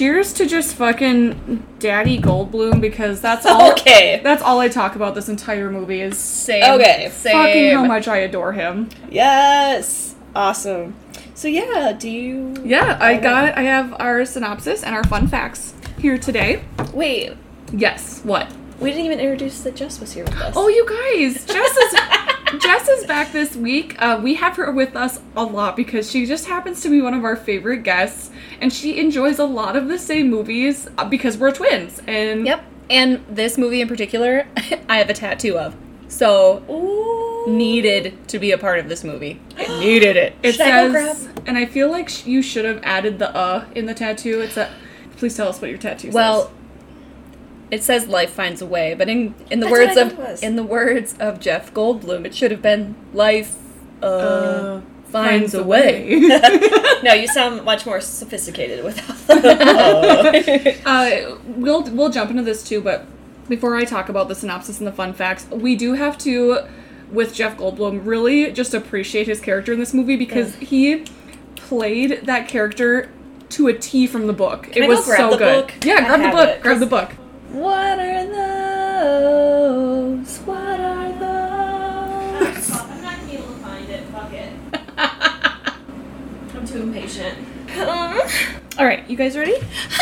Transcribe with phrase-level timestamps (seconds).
[0.00, 3.72] cheers to just fucking Daddy Goldblum because that's all.
[3.72, 4.18] Okay.
[4.24, 6.64] That's all I talk about this entire movie is Same.
[6.80, 7.10] Okay.
[7.12, 7.32] Same.
[7.32, 8.88] fucking how much I adore him.
[9.10, 10.14] Yes.
[10.34, 10.94] Awesome.
[11.34, 13.58] So yeah, do you Yeah, I got.
[13.58, 16.62] I have our synopsis and our fun facts here today.
[16.94, 17.34] Wait,
[17.70, 18.22] Yes.
[18.24, 18.50] What?
[18.80, 20.54] we didn't even introduce that Jess was here with us.
[20.56, 24.00] Oh, you guys, Jess is Jess is back this week.
[24.00, 27.12] Uh, we have her with us a lot because she just happens to be one
[27.12, 28.29] of our favorite guests,
[28.60, 32.00] and she enjoys a lot of the same movies uh, because we're twins.
[32.06, 32.64] And Yep.
[32.90, 34.46] And this movie in particular,
[34.88, 35.76] I have a tattoo of.
[36.08, 37.44] So Ooh.
[37.56, 39.40] needed to be a part of this movie.
[39.56, 40.34] I needed it.
[40.42, 43.32] It Should I go says, and I feel like sh- you should have added the
[43.34, 44.40] "uh" in the tattoo.
[44.40, 44.68] It's a.
[45.18, 46.50] Please tell us what your tattoo Well, says.
[46.50, 46.56] Well,
[47.70, 50.30] it says life finds a way, but in in the That's words of thought it
[50.30, 50.42] was.
[50.42, 53.54] in the words of Jeff Goldblum, it should have been life
[54.02, 56.20] uh, Uh, finds a way.
[57.02, 62.82] No, you sound much more sophisticated without the uh, we'll we'll jump into this too,
[62.82, 63.06] but
[63.48, 66.58] before I talk about the synopsis and the fun facts, we do have to,
[67.10, 71.06] with Jeff Goldblum, really just appreciate his character in this movie because he
[71.56, 73.10] played that character
[73.50, 74.64] to a T from the book.
[74.64, 75.66] Can it I go was grab so the good.
[75.66, 75.74] book?
[75.84, 76.48] Yeah, grab the book.
[76.50, 77.12] it, grab the book.
[77.50, 78.26] What are
[79.00, 80.38] those?
[80.40, 80.69] What
[86.70, 87.38] too impatient.
[87.78, 88.20] Um,
[88.78, 89.54] All right, you guys ready?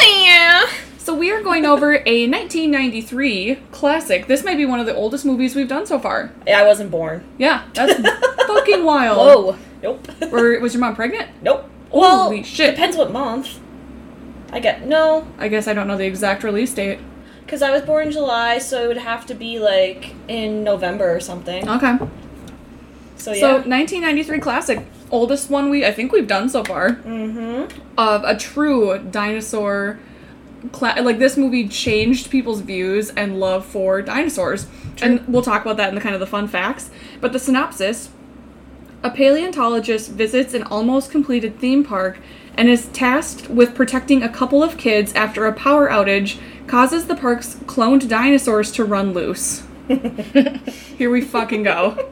[0.06, 0.66] yeah.
[0.98, 4.26] So we are going over a 1993 classic.
[4.26, 6.32] This might be one of the oldest movies we've done so far.
[6.46, 7.24] Yeah, I wasn't born.
[7.38, 7.94] Yeah, that's
[8.46, 9.16] fucking wild.
[9.16, 9.58] Whoa.
[9.82, 10.08] Nope.
[10.32, 11.30] Or was your mom pregnant?
[11.42, 11.68] Nope.
[11.90, 12.72] Holy well, shit.
[12.74, 13.58] Depends what month.
[14.52, 16.98] I get no, I guess I don't know the exact release date.
[17.44, 21.14] because I was born in July, so it would have to be like in November
[21.14, 21.66] or something.
[21.68, 21.98] Okay.
[23.16, 23.40] So yeah.
[23.40, 27.80] So 1993 classic, oldest one we I think we've done so far mm-hmm.
[27.96, 29.98] of a true dinosaur.
[30.72, 34.66] Cla- like this movie changed people's views and love for dinosaurs,
[35.00, 36.90] and we'll talk about that in the kind of the fun facts.
[37.20, 38.10] But the synopsis:
[39.04, 42.18] A paleontologist visits an almost completed theme park
[42.56, 47.14] and is tasked with protecting a couple of kids after a power outage causes the
[47.14, 49.62] park's cloned dinosaurs to run loose.
[50.98, 52.10] Here we fucking go.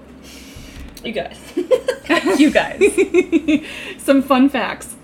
[1.06, 1.39] You guys.
[2.39, 2.83] You guys.
[3.99, 4.94] Some fun facts.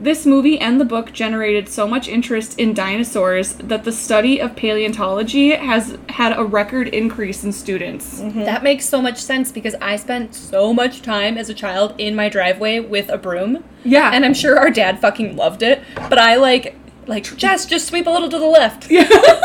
[0.00, 4.54] This movie and the book generated so much interest in dinosaurs that the study of
[4.54, 8.20] paleontology has had a record increase in students.
[8.20, 12.14] That makes so much sense because I spent so much time as a child in
[12.14, 13.64] my driveway with a broom.
[13.84, 14.12] Yeah.
[14.12, 15.82] And I'm sure our dad fucking loved it.
[15.96, 16.76] But I like
[17.08, 18.90] like Jess, just sweep a little to the left.
[18.92, 19.04] Uh,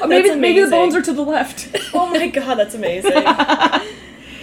[0.06, 1.68] maybe That's maybe the bones are to the left.
[1.94, 3.12] oh my god, that's amazing.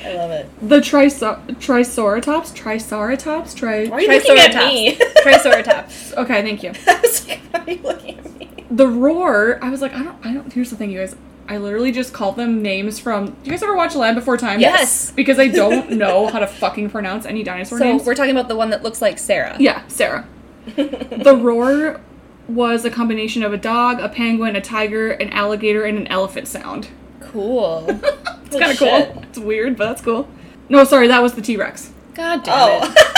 [0.06, 0.50] I love it.
[0.62, 3.88] the triso- triceratops, triceratops, tri.
[3.88, 4.98] Why are you looking at me?
[5.22, 6.14] Triceratops.
[6.14, 6.72] Okay, thank you.
[6.88, 8.50] I was like, why are you looking at me?
[8.70, 9.60] The roar.
[9.64, 10.26] I was like, I don't.
[10.26, 10.52] I don't.
[10.52, 11.16] Here's the thing, you guys.
[11.48, 13.28] I literally just called them names from.
[13.28, 14.60] Do you guys ever watch Land Before Time?
[14.60, 15.12] Yes.
[15.12, 18.06] Because I don't know how to fucking pronounce any dinosaur So names.
[18.06, 19.56] we're talking about the one that looks like Sarah.
[19.60, 20.28] Yeah, Sarah.
[20.76, 22.02] the roar
[22.48, 26.48] was a combination of a dog, a penguin, a tiger, an alligator, and an elephant
[26.48, 26.90] sound.
[27.20, 28.00] Cool.
[28.54, 29.24] It's kind of cool.
[29.24, 30.28] It's weird, but that's cool.
[30.70, 31.92] No, sorry, that was the T Rex.
[32.14, 32.80] God damn oh.
[32.84, 32.98] it.
[32.98, 33.10] Oh.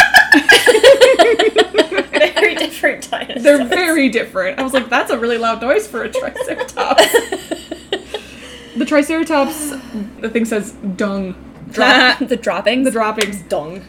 [2.36, 3.44] Very different dinosaurs.
[3.44, 4.60] They're very different.
[4.60, 7.12] I was like, that's a really loud noise for a triceratops.
[8.78, 9.72] the triceratops,
[10.22, 11.36] the thing says dung.
[11.72, 12.86] Drop the droppings.
[12.86, 13.42] The droppings.
[13.44, 13.84] dung.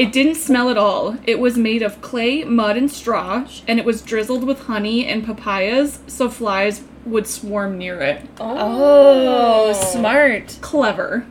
[0.00, 1.16] It didn't smell at all.
[1.24, 5.24] It was made of clay, mud, and straw, and it was drizzled with honey and
[5.24, 8.22] papayas so flies would swarm near it.
[8.40, 10.58] oh, smart.
[10.60, 11.26] Clever.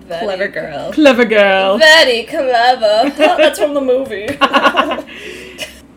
[0.00, 0.92] Very Clever girl.
[0.92, 1.78] Clever girl.
[1.78, 3.10] Very clever.
[3.16, 4.26] That's from the movie.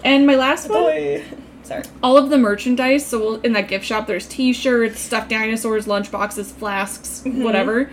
[0.05, 1.23] And my last one, Boy.
[1.63, 1.83] Sorry.
[2.03, 3.05] all of the merchandise.
[3.05, 7.41] So in that gift shop, there's T-shirts, stuffed dinosaurs, lunchboxes, flasks, Mm-hmm.
[7.43, 7.89] whatever.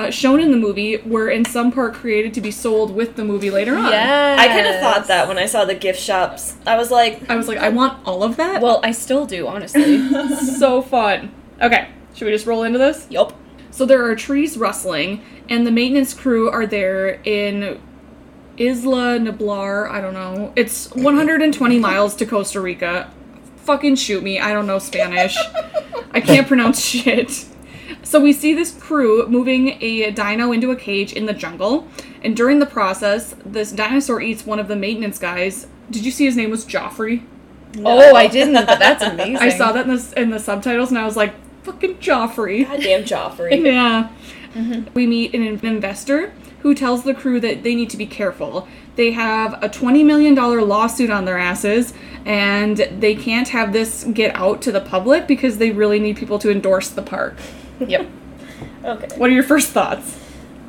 [0.00, 3.24] Uh, shown in the movie were in some part created to be sold with the
[3.24, 3.92] movie later on.
[3.92, 4.34] Yeah.
[4.38, 6.56] I kind of thought that when I saw the gift shops.
[6.66, 8.62] I was like, I was like, I want all of that.
[8.62, 10.08] Well, I still do, honestly.
[10.58, 11.34] so fun.
[11.60, 13.06] Okay, should we just roll into this?
[13.10, 13.34] yup.
[13.70, 17.78] So there are trees rustling, and the maintenance crew are there in
[18.56, 19.90] Isla Nublar.
[19.90, 20.54] I don't know.
[20.56, 23.12] It's 120 miles to Costa Rica.
[23.56, 24.40] Fucking shoot me.
[24.40, 25.36] I don't know Spanish.
[26.12, 27.44] I can't pronounce shit.
[28.02, 31.86] So we see this crew moving a dino into a cage in the jungle,
[32.22, 35.66] and during the process, this dinosaur eats one of the maintenance guys.
[35.90, 37.24] Did you see his name was Joffrey?
[37.78, 39.36] Oh, I didn't, but that's amazing.
[39.36, 42.64] I saw that in the, in the subtitles, and I was like, fucking Joffrey.
[42.64, 43.64] goddamn Joffrey.
[43.64, 44.10] Yeah.
[44.54, 44.92] Mm-hmm.
[44.94, 48.66] We meet an investor who tells the crew that they need to be careful.
[48.96, 51.94] They have a $20 million lawsuit on their asses,
[52.24, 56.38] and they can't have this get out to the public because they really need people
[56.40, 57.36] to endorse the park.
[57.86, 58.08] Yep.
[58.84, 59.08] Okay.
[59.18, 60.18] What are your first thoughts?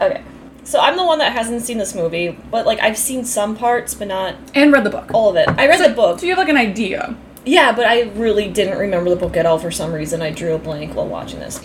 [0.01, 0.21] Okay.
[0.65, 3.93] So I'm the one that hasn't seen this movie, but like I've seen some parts,
[3.93, 5.11] but not And read the book.
[5.13, 5.47] all of it.
[5.49, 6.19] I read the book.
[6.19, 7.15] So you have like an idea.
[7.45, 10.21] Yeah, but I really didn't remember the book at all for some reason.
[10.21, 11.61] I drew a blank while watching this.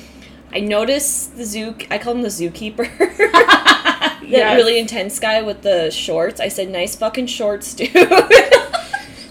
[0.52, 1.75] I noticed the zoo.
[1.90, 2.87] I call him the zookeeper.
[2.99, 4.56] that Yes.
[4.56, 6.40] really intense guy with the shorts.
[6.40, 7.90] I said, "Nice fucking shorts, dude."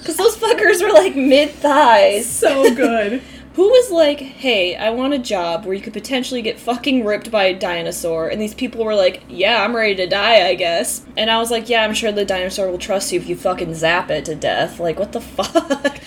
[0.06, 2.27] Because those fuckers were like mid thighs.
[2.27, 3.23] So good.
[3.56, 7.31] Who was like, "Hey, I want a job where you could potentially get fucking ripped
[7.31, 11.04] by a dinosaur," and these people were like, "Yeah, I'm ready to die, I guess."
[11.16, 13.74] And I was like, "Yeah, I'm sure the dinosaur will trust you if you fucking
[13.75, 16.00] zap it to death." Like, what the fuck?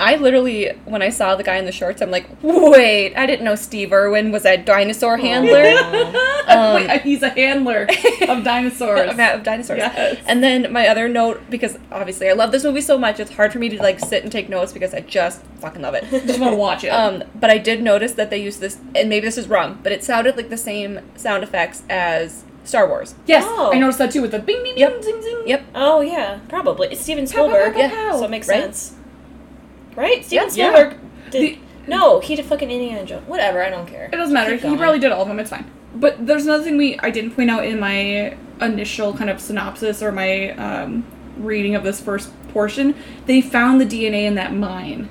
[0.00, 3.44] I literally, when I saw the guy in the shorts, I'm like, wait, I didn't
[3.44, 5.74] know Steve Irwin was a dinosaur handler.
[6.50, 7.86] Um, Wait, he's a handler
[8.28, 9.08] of dinosaurs.
[9.12, 9.78] of, of dinosaurs.
[9.78, 10.20] Yes.
[10.26, 13.52] And then my other note, because obviously I love this movie so much, it's hard
[13.52, 16.04] for me to like sit and take notes because I just fucking love it.
[16.26, 16.88] Just want to watch it.
[16.88, 19.92] Um, but I did notice that they used this, and maybe this is wrong, but
[19.92, 23.14] it sounded like the same sound effects as Star Wars.
[23.26, 23.70] yes, Oh.
[23.72, 24.90] I noticed that too with the bing, bing, Yep.
[24.94, 25.42] bing, zing, zing.
[25.46, 25.62] Yep.
[25.76, 26.88] Oh yeah, probably.
[26.88, 27.74] It's Steven Pow, pow, Spielberg.
[27.74, 28.18] pow, pow, pow.
[28.18, 28.62] so it makes Right?
[28.62, 28.96] sense.
[29.96, 30.24] Right?
[30.24, 30.50] Steven Yeah.
[30.50, 30.96] Spielberg
[31.30, 33.26] did The- No, he did fucking Indiana Jones.
[33.26, 34.08] Whatever, I don't care.
[34.12, 34.54] It doesn't matter.
[34.54, 35.40] He probably did all of them.
[35.40, 35.64] It's fine.
[35.94, 40.02] But there's another thing we I didn't point out in my initial kind of synopsis
[40.02, 41.04] or my um,
[41.38, 42.94] reading of this first portion.
[43.26, 45.08] They found the DNA in that mine,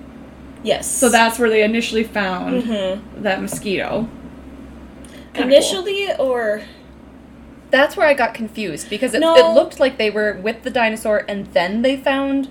[0.64, 0.90] Yes.
[0.90, 3.00] so that's where they initially found Mhm.
[3.18, 4.08] that mosquito.
[5.34, 6.62] Kinda initially or
[7.72, 9.36] That's where I got confused because it, No.
[9.36, 12.48] it looked like they were with the dinosaur and then they found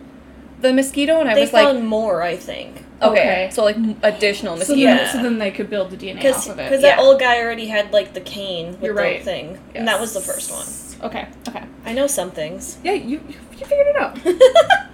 [0.60, 2.84] the mosquito, and I they was found like, more, I think.
[3.02, 3.48] okay, Okay.
[3.52, 4.86] so like m- additional So mosquito.
[4.88, 5.12] then, Yeah.
[5.12, 6.80] so then they could build the DNA Because off of it.
[6.80, 7.00] that yeah.
[7.02, 9.22] old guy already had like the cane with You're the right.
[9.22, 10.66] thing, and that was the first one.
[11.10, 11.26] Okay.
[11.48, 11.64] Okay.
[11.86, 12.78] I know some things.
[12.82, 14.18] Yeah, you you, you figured it out.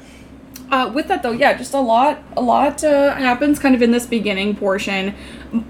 [0.71, 3.91] Uh, with that though, yeah, just a lot, a lot uh, happens kind of in
[3.93, 5.15] this beginning portion.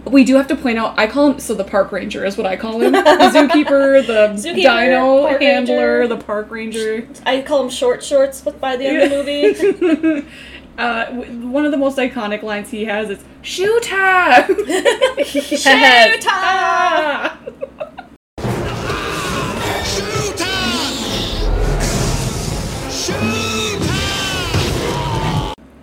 [0.06, 2.46] We do have to point out, I call him so the park ranger is what
[2.46, 6.08] I call him, the zookeeper, the Zookeeper, dino handler, ranger.
[6.08, 7.06] the park ranger.
[7.26, 10.26] I call him short shorts but by the end of the movie.
[10.78, 11.06] uh,
[11.46, 14.46] one of the most iconic lines he has is "Shoot her!
[15.18, 15.62] Yes.
[15.62, 17.38] Shoot her!"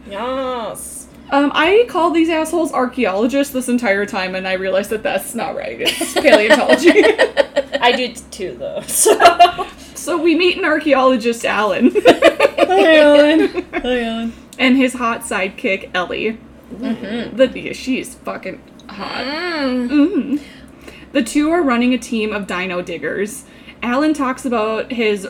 [0.09, 0.90] yes.
[1.31, 5.55] Um, I call these assholes archaeologists this entire time, and I realized that that's not
[5.55, 5.77] right.
[5.79, 6.91] It's paleontology.
[7.79, 8.81] I do too though.
[8.87, 11.91] So so we meet an archaeologist, Alan.
[12.57, 13.47] Alan.
[13.71, 14.33] Hey Alan.
[14.59, 16.37] And his hot sidekick Ellie.
[16.73, 17.35] Mm-hmm.
[17.37, 19.23] The she's fucking hot.
[19.25, 20.41] Mhm.
[21.11, 23.45] The two are running a team of dino diggers.
[23.83, 25.27] Alan talks about his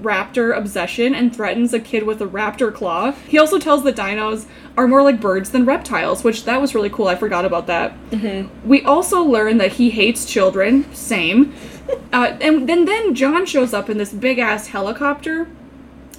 [0.00, 3.12] raptor obsession and threatens a kid with a raptor claw.
[3.12, 6.90] He also tells the dinos are more like birds than reptiles, which that was really
[6.90, 7.08] cool.
[7.08, 7.92] I forgot about that.
[8.10, 8.68] Mm-hmm.
[8.68, 10.92] We also learn that he hates children.
[10.94, 11.54] Same.
[12.12, 15.48] Uh, and then then John shows up in this big ass helicopter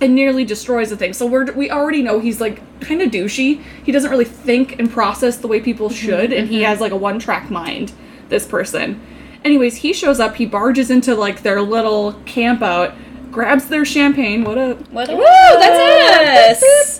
[0.01, 1.13] and nearly destroys the thing.
[1.13, 3.61] So we're we already know he's like kind of douchey.
[3.83, 6.65] He doesn't really think and process the way people mm-hmm, should, and he mm-hmm.
[6.65, 7.93] has like a one track mind.
[8.29, 9.01] This person.
[9.43, 10.35] Anyways, he shows up.
[10.35, 12.93] He barges into like their little camp out,
[13.31, 14.43] grabs their champagne.
[14.43, 15.09] What a What?
[15.09, 15.17] up?
[15.17, 16.99] Woo, that's us.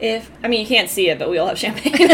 [0.00, 1.94] If I mean you can't see it, but we all have champagne.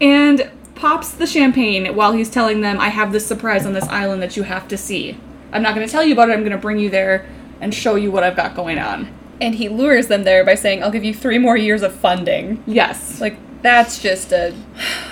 [0.00, 4.22] and pops the champagne while he's telling them, "I have this surprise on this island
[4.22, 5.18] that you have to see.
[5.52, 6.32] I'm not going to tell you about it.
[6.32, 7.26] I'm going to bring you there
[7.60, 10.82] and show you what I've got going on." And he lures them there by saying,
[10.82, 13.20] "I'll give you three more years of funding." Yes.
[13.20, 14.54] Like that's just a,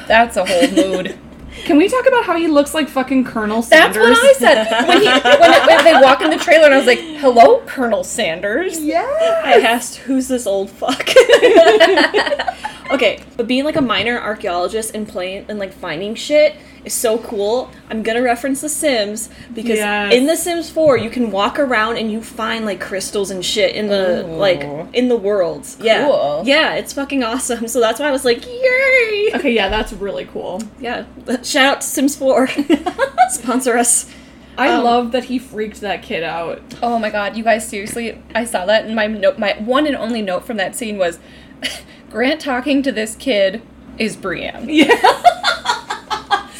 [0.06, 1.18] that's a whole mood.
[1.64, 3.96] Can we talk about how he looks like fucking Colonel Sanders?
[3.96, 6.78] That's what I said when, he, when, when they walk in the trailer, and I
[6.78, 9.06] was like, "Hello, Colonel Sanders." Yeah.
[9.44, 11.08] I asked, "Who's this old fuck?"
[12.90, 16.56] okay, but being like a minor archaeologist and playing and like finding shit
[16.88, 17.70] is so cool.
[17.90, 20.12] I'm gonna reference The Sims because Yes.
[20.12, 23.74] in The Sims 4 you can walk around and you find like crystals and shit
[23.76, 24.36] in the Ooh.
[24.36, 24.60] like
[24.92, 25.76] in the worlds.
[25.80, 27.68] Yeah, yeah, it's fucking awesome.
[27.68, 29.30] So that's why I was like, yay!
[29.34, 30.60] Okay, yeah, that's really cool.
[30.80, 31.04] Yeah,
[31.42, 32.48] shout out to Sims 4.
[33.30, 34.10] Sponsor us.
[34.56, 36.60] I Um, love that he freaked that kid out.
[36.82, 39.94] Oh my god, you guys seriously, I saw that and my note my one and
[39.94, 41.20] only note from that scene was
[42.10, 43.62] Grant talking to this kid
[43.98, 44.66] is Brienne.
[44.68, 44.94] Yeah.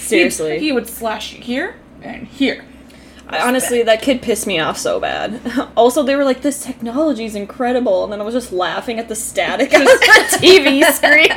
[0.09, 0.59] Seriously.
[0.59, 2.65] He, he would slash you here and here.
[3.31, 5.41] I, honestly, that kid pissed me off so bad.
[5.77, 9.09] also, they were like, "This technology is incredible," and then I was just laughing at
[9.09, 9.91] the static on the
[10.41, 11.29] TV screen.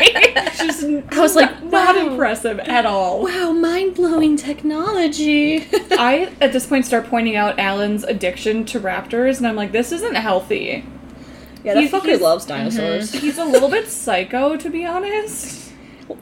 [0.72, 2.08] Just, I was like, not wow.
[2.08, 3.24] impressive at all.
[3.24, 5.68] wow, mind blowing technology.
[5.92, 9.92] I at this point start pointing out Alan's addiction to raptors, and I'm like, this
[9.92, 10.86] isn't healthy.
[11.64, 12.58] yeah, that He- fucker loves mm-hmm.
[12.58, 13.12] dinosaurs.
[13.12, 15.72] He's a little bit psycho, to be honest.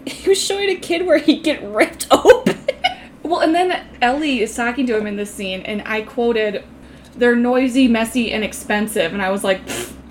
[0.06, 2.39] He was showing a kid where he'd get ripped open.
[3.30, 6.64] Well, and then Ellie is talking to him in this scene, and I quoted,
[7.16, 9.62] "They're noisy, messy, and expensive," and I was like,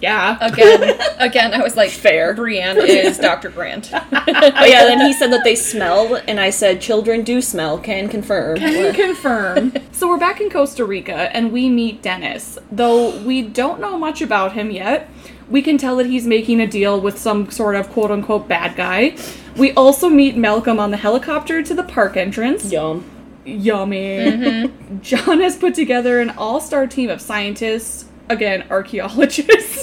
[0.00, 2.32] "Yeah." Again, again, I was like, Fair.
[2.32, 3.50] Brienne is Dr.
[3.50, 3.90] Grant.
[3.92, 7.80] oh yeah, then he said that they smell, and I said children do smell.
[7.80, 8.58] Can confirm.
[8.58, 9.72] Can confirm.
[9.90, 12.56] so we're back in Costa Rica, and we meet Dennis.
[12.70, 15.10] Though we don't know much about him yet,
[15.50, 18.76] we can tell that he's making a deal with some sort of quote unquote bad
[18.76, 19.16] guy.
[19.58, 22.70] We also meet Malcolm on the helicopter to the park entrance.
[22.70, 23.04] Yum.
[23.44, 24.18] Yummy.
[24.18, 25.00] Mm-hmm.
[25.02, 29.82] John has put together an all star team of scientists, again, archaeologists,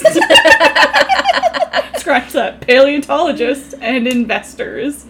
[1.98, 5.04] scratch that, paleontologists, and investors.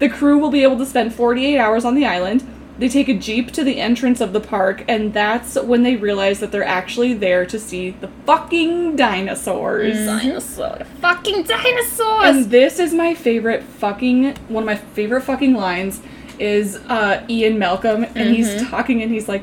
[0.00, 2.44] The crew will be able to spend 48 hours on the island.
[2.78, 6.38] They take a jeep to the entrance of the park, and that's when they realize
[6.40, 9.96] that they're actually there to see the fucking dinosaurs.
[9.96, 10.84] Dinosaur.
[11.00, 12.24] Fucking dinosaurs!
[12.24, 16.00] And this is my favorite fucking one of my favorite fucking lines
[16.38, 19.42] is uh Ian Malcolm and he's talking and he's like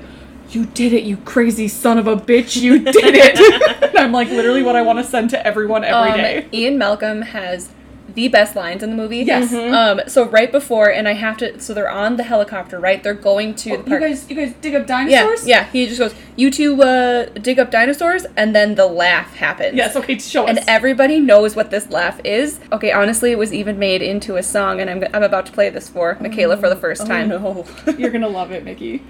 [0.51, 3.83] you did it, you crazy son of a bitch, you did it.
[3.83, 6.47] and I'm like literally what I want to send to everyone every um, day.
[6.53, 7.69] Ian Malcolm has
[8.07, 9.19] the best lines in the movie.
[9.19, 9.53] Yes.
[9.53, 13.01] Um, so right before, and I have to, so they're on the helicopter, right?
[13.01, 14.01] They're going to the park.
[14.01, 15.47] You guys you guys dig up dinosaurs?
[15.47, 15.61] yeah.
[15.61, 15.71] yeah.
[15.71, 19.75] He just goes, "You two uh, dig up dinosaurs," and then the laugh happens.
[19.75, 20.57] Yes, okay, show us.
[20.57, 22.59] And everybody knows what this laugh is.
[22.71, 25.69] Okay, honestly, it was even made into a song, and I'm, I'm about to play
[25.69, 27.29] this for Michaela for the first time.
[27.29, 27.65] No.
[27.97, 29.01] You're gonna love it, Mickey.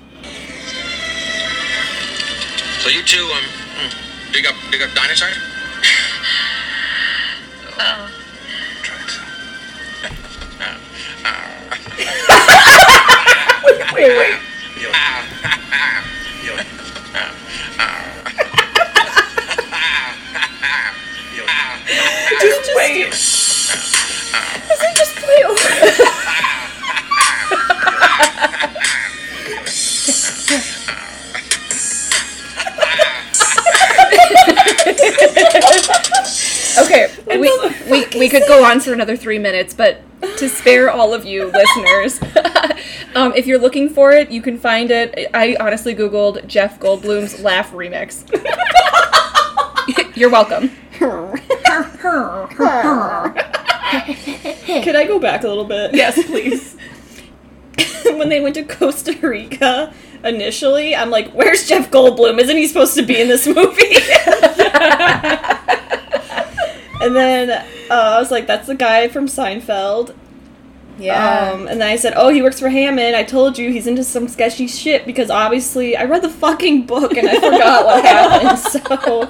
[2.80, 5.36] So you two um hmm, dig up dig up dinosaurs?
[7.80, 8.25] oh.
[13.94, 14.36] Wait, wait.
[22.42, 23.12] Just wait.
[24.96, 25.60] just play over.
[36.77, 37.50] Okay, we,
[37.89, 40.01] we, we could go on for another three minutes, but
[40.38, 42.20] to spare all of you listeners,
[43.15, 45.29] um, if you're looking for it, you can find it.
[45.34, 48.25] I honestly Googled Jeff Goldblum's Laugh Remix.
[50.15, 50.69] you're welcome.
[54.65, 55.93] Can I go back a little bit?
[55.95, 56.75] yes, please.
[58.05, 59.93] when they went to Costa Rica
[60.24, 62.39] initially, I'm like, where's Jeff Goldblum?
[62.39, 63.95] Isn't he supposed to be in this movie?
[67.01, 67.50] and then
[67.89, 70.15] uh, I was like, that's the guy from Seinfeld.
[70.98, 73.16] Um, and then I said, oh, he works for Hammond.
[73.16, 77.18] I told you he's into some sketchy shit because obviously I read the fucking book
[77.18, 78.60] and I forgot what happened.
[78.66, 79.30] So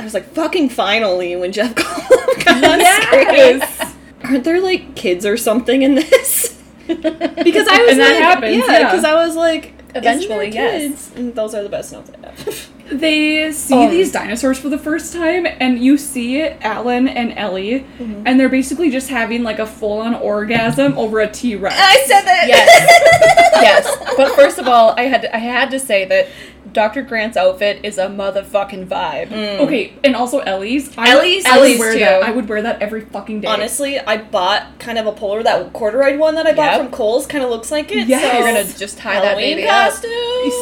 [0.00, 3.92] I was like, fucking finally when Jeff Goldblum got on.
[4.24, 6.60] Aren't there like kids or something in this?
[6.86, 8.90] because I was And that like, happens, yeah, yeah.
[8.90, 10.82] because I was like, Eventually, yes.
[10.82, 11.12] kids?
[11.16, 12.27] And those are the best notes I have.
[12.90, 17.84] they see Um, these dinosaurs for the first time and you see Alan and Ellie
[17.98, 18.22] Mm-hmm.
[18.26, 21.74] and they're basically just having like a full-on orgasm over a T-Rex.
[21.78, 22.44] I said that.
[22.48, 23.92] Yes.
[23.94, 24.07] yes.
[24.18, 26.26] But first of all, I had to, I had to say that
[26.72, 27.02] Dr.
[27.02, 29.28] Grant's outfit is a motherfucking vibe.
[29.28, 29.60] Mm.
[29.60, 30.92] Okay, and also Ellie's.
[30.98, 31.98] I Ellie's- would, I would Ellie's wear too.
[32.00, 32.22] that.
[32.24, 33.48] I would wear that every fucking day.
[33.48, 36.80] Honestly, I bought kind of a polar that corduroy one that I bought Yep.
[36.82, 37.26] from Kohl's.
[37.26, 38.06] Kind of looks like it.
[38.08, 38.20] Yes.
[38.20, 39.90] so- You're gonna just tie that Halloween baby up.
[39.92, 40.10] costume.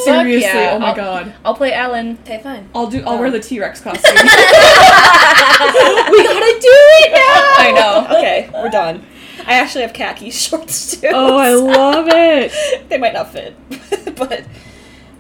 [0.05, 0.41] seriously.
[0.43, 0.73] yeah.
[0.75, 1.33] Oh my I'll- god.
[1.45, 2.19] I'll play Alan.
[2.25, 2.69] Okay, fine.
[2.75, 3.03] I'll do.
[3.07, 3.21] I'll Oh.
[3.21, 4.15] wear the T-Rex costume.
[6.11, 7.55] we gotta do it now.
[7.59, 8.07] I know.
[8.19, 9.03] Okay, we're done.
[9.47, 11.09] I actually have khaki shorts too.
[11.13, 12.89] oh, I love it.
[12.89, 13.55] they might not fit,
[14.17, 14.45] but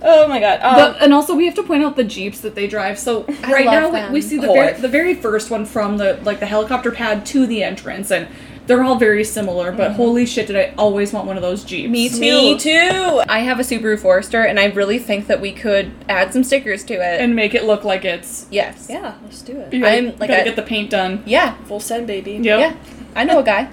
[0.02, 0.60] oh my god.
[0.62, 2.98] Um, But and also we have to point out the jeeps that they drive.
[2.98, 4.12] So right love now we, them.
[4.12, 7.46] we see the very, the very first one from the like the helicopter pad to
[7.46, 8.26] the entrance, and
[8.66, 9.70] they're all very similar.
[9.70, 11.88] But holy shit, did I always want one of those jeeps?
[11.88, 12.18] Me too.
[12.20, 13.22] me too.
[13.28, 16.82] I have a Subaru Forester, and I really think that we could add some stickers
[16.86, 17.20] to it.
[17.20, 18.46] and make it look like it's.
[18.50, 18.88] yes.
[18.90, 19.72] Yeah, let's do it.
[19.72, 21.22] You gotta, I'm, you like, gotta I- get the paint done.
[21.26, 21.54] Yeah.
[21.66, 22.32] Full send, baby.
[22.32, 22.42] Yep.
[22.58, 22.76] Yeah.
[23.14, 23.70] I know a guy.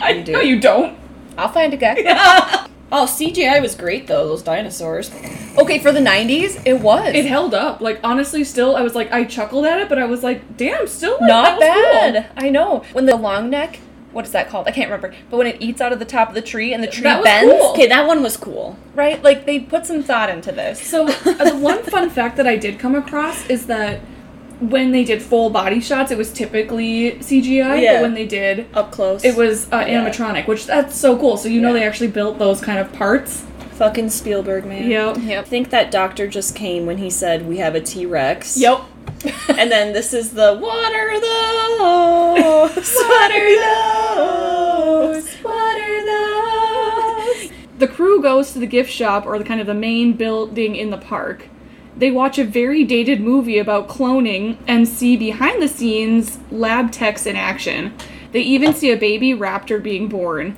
[0.00, 0.32] I You do.
[0.32, 0.96] no, you don't.
[1.38, 2.66] I'll find a guy.
[2.92, 4.28] Oh, CGI was great though.
[4.28, 5.10] Those dinosaurs.
[5.58, 7.12] Okay, for the 90s, it was.
[7.16, 7.80] It held up.
[7.80, 10.86] Like honestly, still I was like I chuckled at it, but I was like, damn,
[10.86, 11.82] still like, Not was cool.
[12.12, 12.30] bad.
[12.36, 12.84] I know.
[12.92, 13.80] When the long neck
[14.12, 14.66] what is that called?
[14.66, 15.14] I can't remember.
[15.30, 17.52] But when it eats out of the top of the tree and the tree bends,
[17.52, 17.72] cool.
[17.72, 18.78] Okay, that one was cool.
[18.94, 19.22] right?
[19.22, 20.80] Like they put some thought into this.
[20.80, 24.00] So, uh, the one fun fact that I did come across is that
[24.60, 27.94] when they did full body shots, it was typically CGI, Yeah.
[27.94, 29.24] but when they did, Up close.
[29.24, 30.02] it was uh, Yeah.
[30.04, 31.36] animatronic, which that's so cool.
[31.36, 31.80] So you know Yeah.
[31.80, 33.42] they actually built those kind of parts.
[33.76, 34.88] fucking Spielberg, man.
[34.90, 35.18] Yep.
[35.18, 35.46] I Yep.
[35.48, 38.56] think that doctor just came when he said we have a T Rex.
[38.56, 38.80] Yep.
[39.58, 47.50] and then this is the water those, water those, water those.
[47.78, 50.88] The crew goes to the gift shop or the kind of the main building in
[50.90, 51.48] the park.
[51.96, 57.24] They watch a very dated movie about cloning and see behind the scenes lab techs
[57.26, 57.96] in action.
[58.32, 60.56] They even see a baby raptor being born.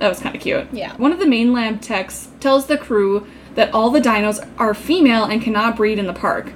[0.00, 0.66] That was kind of cute.
[0.72, 0.96] Yeah.
[0.96, 5.24] One of the main lab techs tells the crew that all the dinos are female
[5.24, 6.52] and cannot breed in the park.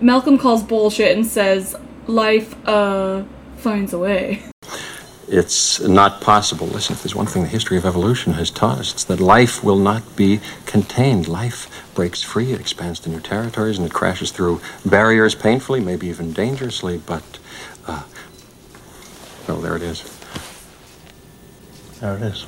[0.00, 1.74] Malcolm calls bullshit and says
[2.06, 3.24] life uh
[3.56, 4.42] finds a way.
[5.30, 6.66] It's not possible.
[6.66, 9.62] Listen, if there's one thing the history of evolution has taught us, it's that life
[9.62, 11.28] will not be contained.
[11.28, 16.06] Life breaks free, it expands to new territories, and it crashes through barriers painfully, maybe
[16.06, 17.38] even dangerously, but,
[17.86, 18.04] uh,
[19.46, 20.02] well, there it is.
[22.00, 22.46] There it is.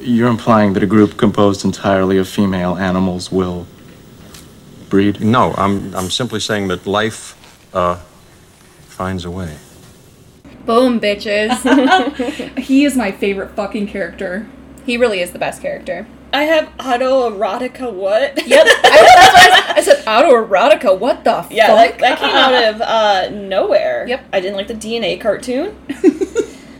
[0.00, 3.68] You're implying that a group composed entirely of female animals will
[4.88, 5.20] breed?
[5.20, 7.36] No, I'm, I'm simply saying that life,
[7.74, 7.96] uh,
[8.88, 9.56] finds a way.
[10.66, 12.58] Boom, bitches.
[12.58, 14.46] He is my favorite fucking character.
[14.86, 16.06] he really is the best character.
[16.32, 17.92] I have autoerotica.
[17.92, 18.44] What?
[18.46, 18.66] Yep.
[18.84, 20.98] I, that's what I, I said autoerotica.
[20.98, 21.98] What the Yeah, fuck?
[21.98, 24.04] that, that came out of uh, nowhere.
[24.08, 24.24] Yep.
[24.32, 25.76] I didn't like the DNA cartoon.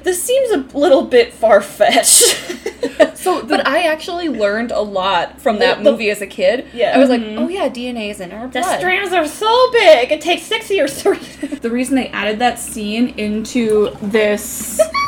[0.04, 2.40] this seems a little bit far fetched.
[3.14, 6.66] So the, But I actually learned a lot from that The- movie as a kid.
[6.74, 6.92] Yeah.
[6.94, 7.38] I was like, mm-hmm.
[7.38, 8.52] oh yeah, DNA is in our blood.
[8.52, 10.12] the strands are so big.
[10.12, 11.14] It takes six years to
[11.62, 14.78] the reason they added that scene into this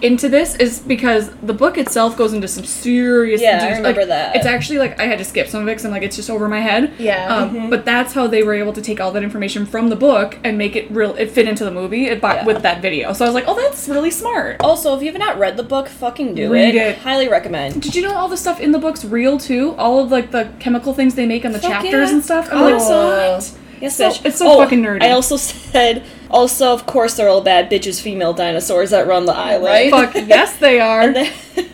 [0.00, 4.08] into this is because the book itself goes into some serious Yeah, I remember like,
[4.08, 4.36] that.
[4.36, 6.30] it's actually like i had to skip some of it because i'm like it's just
[6.30, 7.34] over my head Yeah.
[7.34, 10.38] um, but that's how they were able to take all that information from the book
[10.44, 12.44] and make it real it fit into the movie it, by, Yeah.
[12.44, 15.36] with that video so i was like oh that's really smart Also, if you've not
[15.38, 16.78] read the book, fucking do Read it.
[16.78, 16.98] it.
[16.98, 17.82] Highly recommend.
[17.82, 20.48] did you know all the stuff in the book's real too all of like the
[20.60, 22.14] chemical things they make on the Fuck chapters yeah.
[22.14, 22.64] and stuff i'm Oh.
[22.70, 24.24] like what Yes, So- bitch.
[24.24, 25.02] it's so fucking nerdy.
[25.02, 29.32] I also said, also, of course, they're all bad bitches, female dinosaurs that run the
[29.34, 29.64] island.
[29.66, 29.90] Right?
[30.12, 31.32] fuck yes they are And then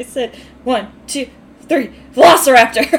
[0.00, 1.28] I said, one, two,
[1.68, 2.90] three, Velociraptor.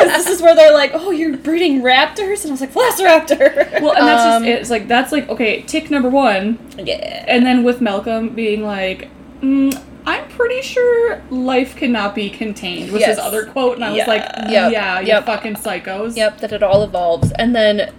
[0.00, 2.42] this is where they're like, oh, you're breeding raptors?
[2.44, 3.80] And I was like, Velociraptor.
[3.80, 4.60] well and that's Um, just it.
[4.60, 7.24] it's like that's like okay tick number one yeah.
[7.26, 9.08] And then with Malcolm being like,
[9.40, 13.10] mm, I'm pretty sure life cannot be contained, was Yes.
[13.10, 13.74] his other quote.
[13.76, 14.06] And I was Yeah.
[14.08, 14.72] like, Yep.
[14.72, 15.26] yeah, you Yep.
[15.26, 16.16] fucking psychos.
[16.16, 17.30] Yep, that it all evolves.
[17.32, 17.90] And then,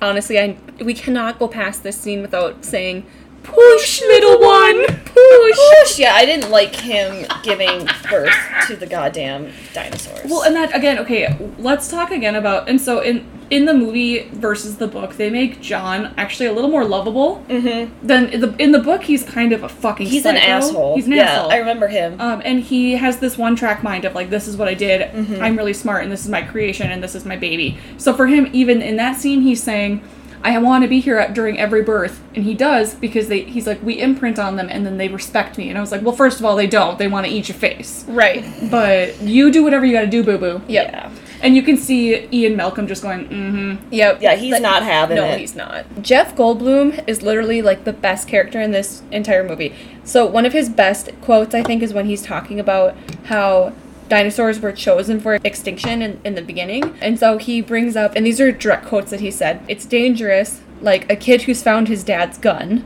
[0.00, 3.04] honestly, I we cannot go past this scene without saying,
[3.42, 5.98] "Push, little one, push." Push.
[5.98, 8.34] Yeah, I didn't like him giving birth
[8.66, 10.30] to the goddamn dinosaurs.
[10.30, 14.30] Well, and that again, okay, let's talk again about and so in in the movie
[14.32, 17.44] versus the book, they make John actually a little more lovable.
[17.48, 18.06] Mm-hmm.
[18.06, 20.06] Than in the in the book, he's kind of a fucking.
[20.06, 20.94] he's an asshole.
[20.96, 21.52] He's an yeah, asshole.
[21.52, 22.18] I remember him.
[22.18, 25.02] Um, and he has this one track mind of like, this is what I did.
[25.02, 25.42] Mm-hmm.
[25.42, 27.78] I'm really smart, and this is my creation, and this is my baby.
[27.98, 30.02] So for him, even in that scene, he's saying,
[30.44, 33.42] I want to be here at, during every birth, and he does because they.
[33.42, 35.68] He's like, we imprint on them, and then they respect me.
[35.68, 36.98] And I was like, well, first of all, they don't.
[36.98, 38.04] They want to eat your face.
[38.08, 38.44] Right.
[38.70, 40.62] But you do whatever you got to do, boo boo.
[40.68, 40.92] Yep.
[40.92, 41.12] Yeah.
[41.42, 43.92] And you can see Ian Malcolm just going, mm-hmm.
[43.92, 44.22] Yep.
[44.22, 45.30] Yeah, he's Like, not having no, it.
[45.32, 45.84] No, he's not.
[46.00, 49.74] Jeff Goldblum is literally like the best character in this entire movie.
[50.04, 53.72] So one of his best quotes, I think, is when he's talking about how
[54.12, 56.98] dinosaurs were chosen for extinction in, in the beginning.
[57.00, 60.60] And so he brings up, and these are direct quotes that he said, it's dangerous,
[60.82, 62.84] like a kid who's found his dad's gun.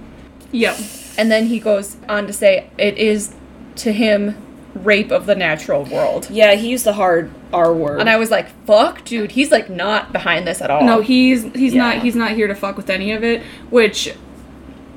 [0.53, 0.79] Yep.
[1.19, 3.35] And then he goes on to say, it is
[3.77, 4.37] to him
[4.75, 6.29] rape of the natural world.
[6.31, 7.99] Yeah, he used the hard R word.
[7.99, 10.85] And I was like, fuck, dude, he's like not behind this at all.
[10.85, 11.95] No, he's he's Yeah.
[11.95, 13.43] not he's not here to fuck with any of it.
[13.71, 14.15] Which,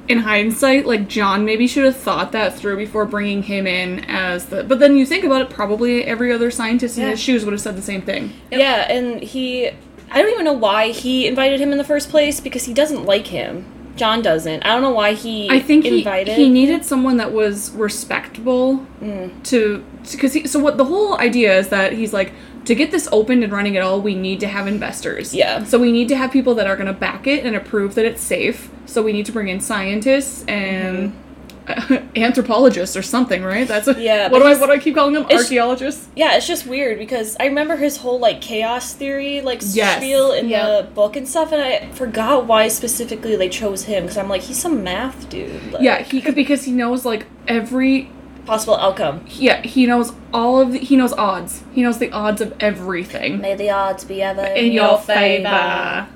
[0.10, 4.48] in hindsight, like John maybe should have thought that through before bringing him in as
[4.48, 4.64] the.
[4.64, 7.12] But then you think about it, probably every other scientist in Yeah.
[7.12, 8.34] his shoes would have said the same thing.
[8.52, 9.70] Yeah, and he.
[10.12, 13.06] I don't even know why he invited him in the first place because he doesn't
[13.06, 13.66] like him.
[13.96, 14.66] John doesn't.
[14.66, 15.50] I don't know why he.
[15.52, 16.36] I think he invited.
[16.36, 19.44] he needed someone that was respectable Mm.
[19.44, 20.48] to because he.
[20.48, 22.32] So what the whole idea is that he's like
[22.70, 25.34] to get this opened and running at all, we need to have investors.
[25.34, 25.64] Yeah.
[25.64, 28.06] So we need to have people that are going to back it and approve that
[28.06, 28.70] it's safe.
[28.86, 31.14] So we need to bring in scientists and.
[31.70, 32.18] Mm-hmm.
[32.24, 33.68] anthropologist or something, right?
[33.68, 35.28] That's a, Yeah, What do I what do I keep calling them?
[35.32, 36.08] Archaeologists.
[36.16, 39.98] Yeah, it's just weird because I remember his whole like chaos theory like Yes.
[39.98, 40.66] spiel in Yeah.
[40.82, 44.42] the book and stuff, and I forgot why specifically they chose him because I'm like
[44.42, 45.72] he's some math dude.
[45.72, 48.10] Like, Yeah, he because he knows like every
[48.50, 49.24] possible outcome.
[49.28, 51.64] yeah he knows all of the, he knows odds.
[51.72, 56.08] He knows the odds of everything May the odds be ever in your favor.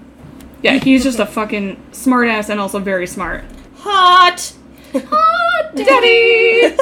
[0.63, 3.43] Yeah, he's just a fucking smartass and also very smart.
[3.79, 4.53] Hot.
[4.93, 6.77] Hot daddy.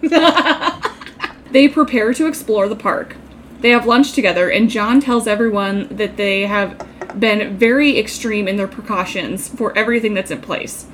[1.52, 3.16] they prepare to explore the park.
[3.60, 6.78] They have lunch together, and John tells everyone that they have
[7.20, 10.86] been very extreme in their precautions for everything that's in place.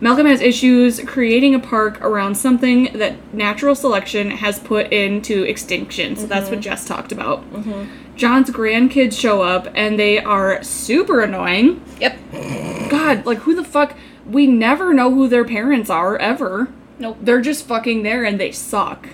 [0.00, 6.16] Malcolm has issues creating a park around something that natural selection has put into extinction.
[6.16, 6.62] So that's what mm-hmm.
[6.62, 7.40] Jess talked about.
[7.52, 8.16] Mm-hmm.
[8.16, 11.82] John's grandkids show up, and they are super annoying.
[12.00, 12.90] Yep.
[12.90, 13.96] God, like who the fuck?
[14.26, 16.68] We never know who their parents are ever.
[16.98, 17.18] Nope.
[17.20, 19.08] They're just fucking there and they suck.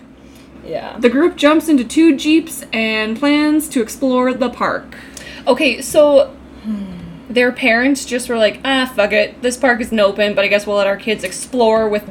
[0.64, 0.96] Yeah.
[0.98, 4.96] The group jumps into two jeeps and plans to explore the park.
[5.46, 6.34] Okay, so
[7.34, 9.42] their parents just were like, ah, fuck it.
[9.42, 12.08] This park isn't open, but I guess we'll let our kids explore with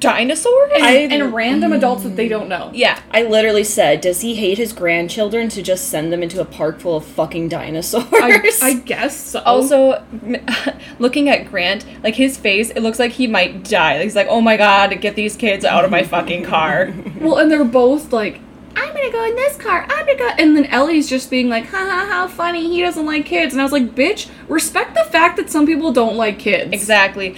[0.00, 0.70] dinosaurs.
[0.80, 2.70] And, and random adults that they don't know.
[2.72, 3.00] yeah.
[3.10, 6.78] I literally said, does he hate his grandchildren to just send them into a park
[6.80, 8.06] full of fucking dinosaurs?
[8.12, 9.40] I, I guess so.
[9.40, 10.04] Also,
[10.98, 13.94] looking at Grant, like his face, it looks like he might die.
[13.94, 17.38] Like, he's like, "Oh my god, get these kids out of my fucking car." well,
[17.38, 18.40] and they're both like,
[18.78, 19.84] I'm gonna go in this car.
[19.88, 20.28] I'm gonna go.
[20.38, 22.68] And then Ellie's just being like, ha ha, how funny.
[22.68, 23.52] He doesn't like kids.
[23.52, 26.72] And I was like, bitch, respect the fact that some people don't like kids.
[26.72, 27.36] exactly.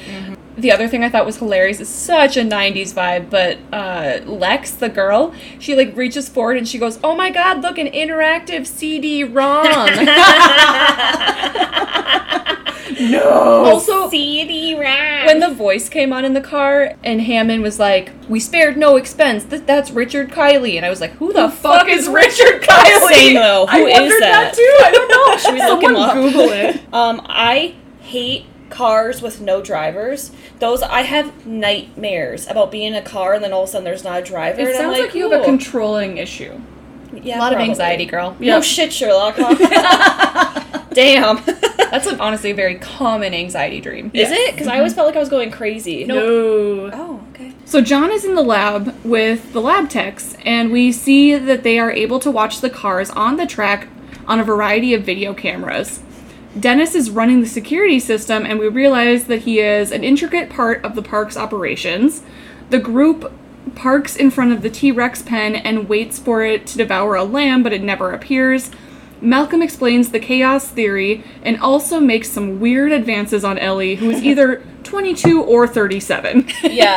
[0.59, 4.72] The other thing I thought was hilarious is such a '90s vibe, but uh, Lex,
[4.72, 8.66] the girl, she like reaches forward and she goes, "Oh my god, look, an interactive
[8.66, 9.64] CD-ROM."
[13.00, 13.64] No.
[13.64, 15.26] also, CD rat.
[15.26, 18.96] when the voice came on in the car and Hammond was like, "We spared no
[18.96, 19.44] expense.
[19.44, 23.34] Th- that's Richard Kiley," and I was like, "Who the, fuck, is Richard Kiley?" Same
[23.34, 23.66] though.
[23.66, 24.54] Who I is wondered that?
[24.54, 24.76] too.
[24.84, 25.36] I don't know.
[25.38, 26.14] Should we look him up?
[26.14, 26.80] Google it.
[26.92, 30.32] Um, I hate cars with no drivers.
[30.58, 33.84] Those I have nightmares about being in a car and then all of a sudden
[33.84, 34.60] there's not a driver.
[34.60, 36.60] It and sounds I'm like, you have a controlling issue.
[37.12, 38.36] yeah, A lot of anxiety, girl.
[38.40, 39.34] No shit, Sherlock.
[39.38, 40.64] Huh?
[40.92, 41.44] Damn.
[41.44, 44.11] That's a, honestly a very common anxiety dream.
[44.14, 44.53] Is it?
[44.53, 46.05] Because I always felt like I was going crazy.
[46.05, 46.90] No.
[46.92, 47.53] Oh, okay.
[47.64, 51.79] So John is in the lab with the lab techs, and we see that they
[51.79, 53.88] are able to watch the cars on the track
[54.26, 56.00] on a variety of video cameras.
[56.59, 60.85] Dennis is running the security system, and we realize that he is an intricate part
[60.85, 62.22] of the park's operations.
[62.70, 63.33] The group
[63.74, 67.24] parks in front of the T Rex pen and waits for it to devour a
[67.24, 68.70] lamb, but it never appears.
[69.22, 74.22] Malcolm explains the chaos theory and also makes some weird advances on Ellie, who is
[74.22, 76.48] either 22 or 37.
[76.62, 76.96] Yeah.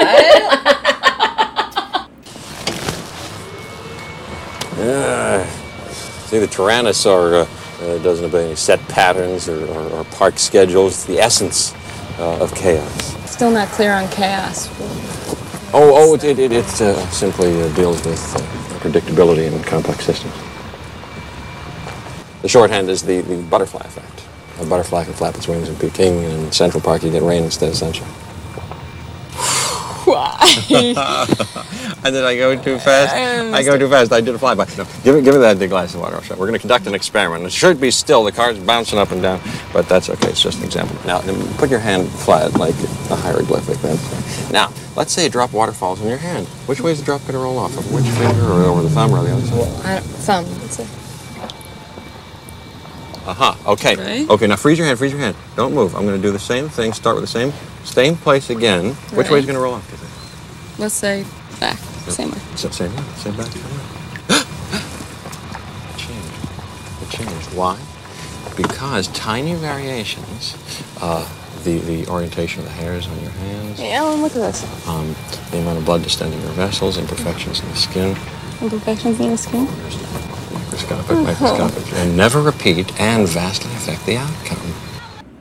[4.77, 5.45] Yeah.
[6.25, 10.93] See, the Tyrannosaur uh, uh, doesn't obey any set patterns or, or, or park schedules.
[10.93, 11.73] It's the essence
[12.17, 13.15] uh, of chaos.
[13.29, 14.67] Still not clear on chaos.
[15.75, 18.39] Oh, oh, it, it, it, it uh, simply uh, deals with uh,
[18.79, 20.33] predictability in complex systems.
[22.43, 24.25] The shorthand is the, the butterfly effect.
[24.59, 27.43] A butterfly can flap its wings in Peking, and in Central Park you get rain
[27.43, 28.07] instead of sunshine.
[32.03, 33.15] and then I go too fast.
[33.15, 34.11] I go too fast.
[34.11, 34.77] I did a flyby.
[34.77, 36.21] No, give me, give me that big glass of water.
[36.21, 36.33] Show.
[36.35, 37.45] We're going to conduct an experiment.
[37.45, 38.25] It should be still.
[38.25, 39.39] The car's bouncing up and down,
[39.71, 40.27] but that's okay.
[40.27, 40.97] It's just an example.
[41.07, 41.21] Now,
[41.57, 42.75] put your hand flat like
[43.09, 43.77] a hieroglyphic.
[43.77, 44.73] That's now.
[44.97, 46.45] Let's say a drop of water falls in your hand.
[46.67, 47.91] Which way is the drop going to roll off of?
[47.93, 49.85] Which finger, or over the thumb, or the other side?
[49.85, 50.45] I don't, thumb.
[50.59, 51.02] That's it.
[53.25, 53.71] Uh huh.
[53.73, 53.95] Okay.
[53.95, 54.29] Right.
[54.29, 54.47] Okay.
[54.47, 54.99] Now freeze your hand.
[54.99, 55.35] Freeze your hand.
[55.55, 55.95] Don't move.
[55.95, 56.91] I'm going to do the same thing.
[56.93, 58.93] Start with the same same place again.
[59.15, 59.53] Which way is Right.
[59.53, 59.85] going to roll off?
[59.87, 60.79] do you think?
[60.79, 61.25] Let's say
[61.59, 61.77] back.
[62.09, 62.37] Same way.
[62.55, 63.03] Sa- Same way.
[63.15, 63.47] Same back.
[63.47, 63.69] Same way.
[65.93, 67.01] it changed.
[67.01, 67.53] It changed.
[67.55, 67.77] Why?
[68.57, 70.55] Because tiny variations,
[71.01, 71.27] uh,
[71.63, 74.87] the the orientation of the hairs on your hands, Hey, Ellen, look at this.
[74.87, 75.15] um,
[75.51, 78.17] the amount of blood distending your vessels, imperfections in the skin,
[78.61, 79.65] Imperfections in the skin.
[80.73, 84.73] Microscopic, microscopic, and never repeat, and vastly affect the outcome.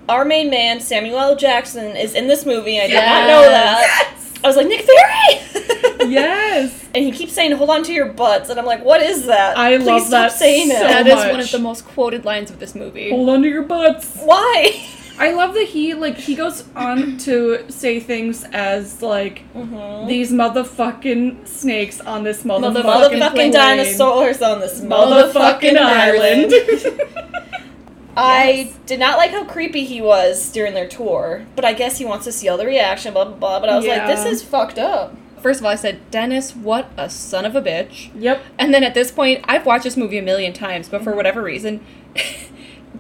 [0.09, 1.37] Our main man, Samuel L.
[1.37, 2.81] Jackson, is in this movie.
[2.81, 4.15] I did not know that.
[4.45, 5.63] I was like, Nick Fury!
[6.11, 6.85] yes.
[6.95, 8.51] and he keeps saying, hold on to your butts.
[8.51, 9.57] And I'm like, what is that?
[9.57, 10.81] I Please love stop that saying so it.
[10.81, 13.11] That is one of the most quoted lines of this movie.
[13.11, 14.19] Hold on to your butts.
[14.23, 14.85] Why?
[15.19, 20.09] I love that he like he goes on to say things as like mm-hmm.
[20.09, 23.53] these motherfucking snakes on this motherfucking, Motherfucking plane.
[23.53, 26.53] dinosaurs on this motherfucking motherfucking island.
[26.53, 27.01] island.
[28.17, 32.05] I did not like how creepy he was during their tour, but I guess he
[32.05, 33.61] wants to see all the reaction, blah blah blah.
[33.61, 34.07] But I was Yeah.
[34.07, 35.17] like, this is fucked up.
[35.41, 38.11] First of all, I said, Dennis, what a son of a bitch.
[38.15, 38.43] Yep.
[38.59, 41.17] And then at this point, I've watched this movie a million times, but for mm-hmm.
[41.17, 41.81] whatever reason,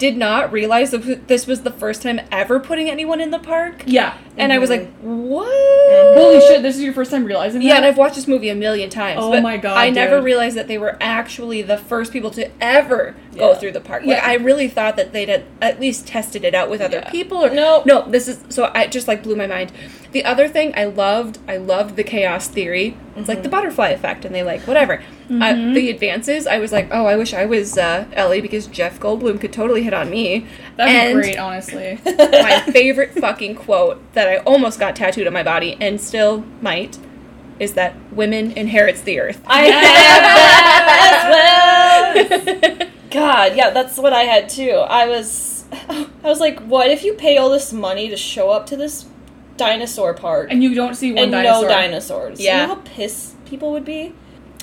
[0.03, 3.85] did not realize that this was the first time ever putting anyone in the park.
[3.87, 4.19] Yeah.
[4.37, 5.47] And I was like, what?
[6.16, 8.55] Holy shit, this is your first time realizing Yeah, and I've watched this movie a
[8.55, 9.21] million times.
[9.23, 12.51] Oh but my God, I never realized that they were actually the first people to
[12.61, 14.03] ever go through the park.
[14.05, 14.14] Yeah.
[14.14, 17.11] Like I really thought that they'd at- at least tested it out with other Yeah.
[17.11, 17.45] people.
[17.45, 17.85] Or Nope.
[17.87, 19.73] no, this is so I just like blew my mind.
[20.12, 22.97] The other thing I loved, I loved the chaos theory.
[23.16, 25.03] It's like the butterfly effect, and they like whatever.
[25.31, 29.01] Uh, the advances, I was like, oh, I wish I was uh, Ellie because Jeff
[29.01, 30.47] Goldblum could totally hit on me.
[30.77, 31.99] That'd And- be great, honestly.
[32.07, 36.99] my favorite fucking quote that I almost got tattooed on my body and still might
[37.59, 39.41] is that women inherits the earth.
[39.47, 40.23] I have
[42.25, 42.89] that as well.
[43.11, 44.71] God, yeah, that's what I had too.
[44.71, 48.67] I was, I was like, what if you pay all this money to show up
[48.67, 49.07] to this
[49.57, 51.63] dinosaur park and you don't see one and dinosaur.
[51.63, 52.41] no dinosaurs?
[52.41, 52.63] Yeah.
[52.63, 54.15] You know how pissed people would be?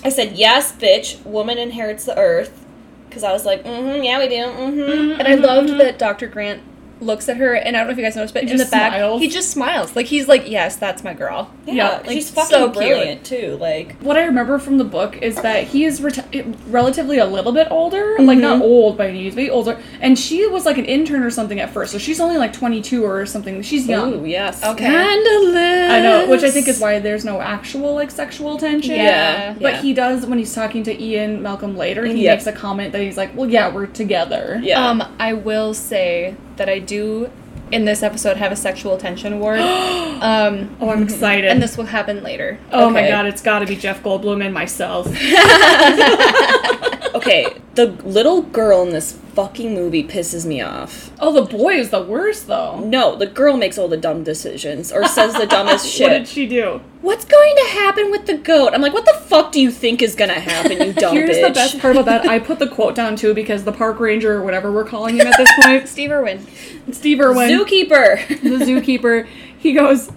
[0.03, 2.65] I said, yes, bitch, woman inherits the earth.
[3.07, 5.19] Because I was like, mm-hmm, yeah, we do, mm-hmm.
[5.19, 6.27] And I loved that Dr.
[6.27, 6.61] Grant
[7.01, 8.65] looks at her, and I don't know if you guys noticed, but He in the
[8.65, 9.21] back, smiles.
[9.21, 9.95] he just smiles.
[9.95, 12.75] Like he's like, "Yes, that's my girl." Yeah, Yeah, like, she's fucking so cute.
[12.75, 13.57] brilliant too.
[13.59, 17.51] Like, What I remember from the book is that he is reti- relatively a little
[17.51, 19.77] bit older, like not old by any means, but older.
[20.01, 23.03] And she was like an intern or something at first, so she's only like 22
[23.05, 23.61] or something.
[23.61, 24.13] She's young.
[24.13, 24.85] ooh, yes, Okay.
[24.85, 25.91] scandalous.
[25.91, 28.95] I know, which I think is why there's no actual like sexual tension.
[28.95, 29.81] Yeah, But yeah.
[29.81, 32.05] he does when he's talking to Ian Malcolm later.
[32.05, 32.37] He Yep.
[32.37, 34.85] makes a comment that he's like, "Well, yeah, we're together." Yeah.
[34.89, 37.29] Um, I will say that I do
[37.71, 39.59] in this episode have a sexual tension award.
[40.21, 41.45] um, Oh, I'm excited.
[41.51, 42.59] and this will happen later.
[42.71, 45.07] oh my god, it's got to be Jeff Goldblum and myself.
[47.19, 51.11] okay, the little girl in this fucking movie pisses me off.
[51.19, 52.79] oh, the boy is the worst though.
[52.79, 56.09] No, the girl makes all the dumb decisions or says the dumbest shit.
[56.09, 56.81] What did she do?
[57.01, 58.73] What's going to happen with the goat?
[58.73, 61.47] I'm like, what the fuck do you think is gonna happen, you dumb Here's bitch?
[61.47, 62.29] the best part about that.
[62.29, 65.27] I put the quote down too because the park ranger or whatever we're calling him
[65.27, 66.45] at this point, Steve Irwin.
[66.91, 68.27] Steve Irwin, Zookeeper.
[68.41, 69.27] the zookeeper,
[69.57, 70.09] he goes,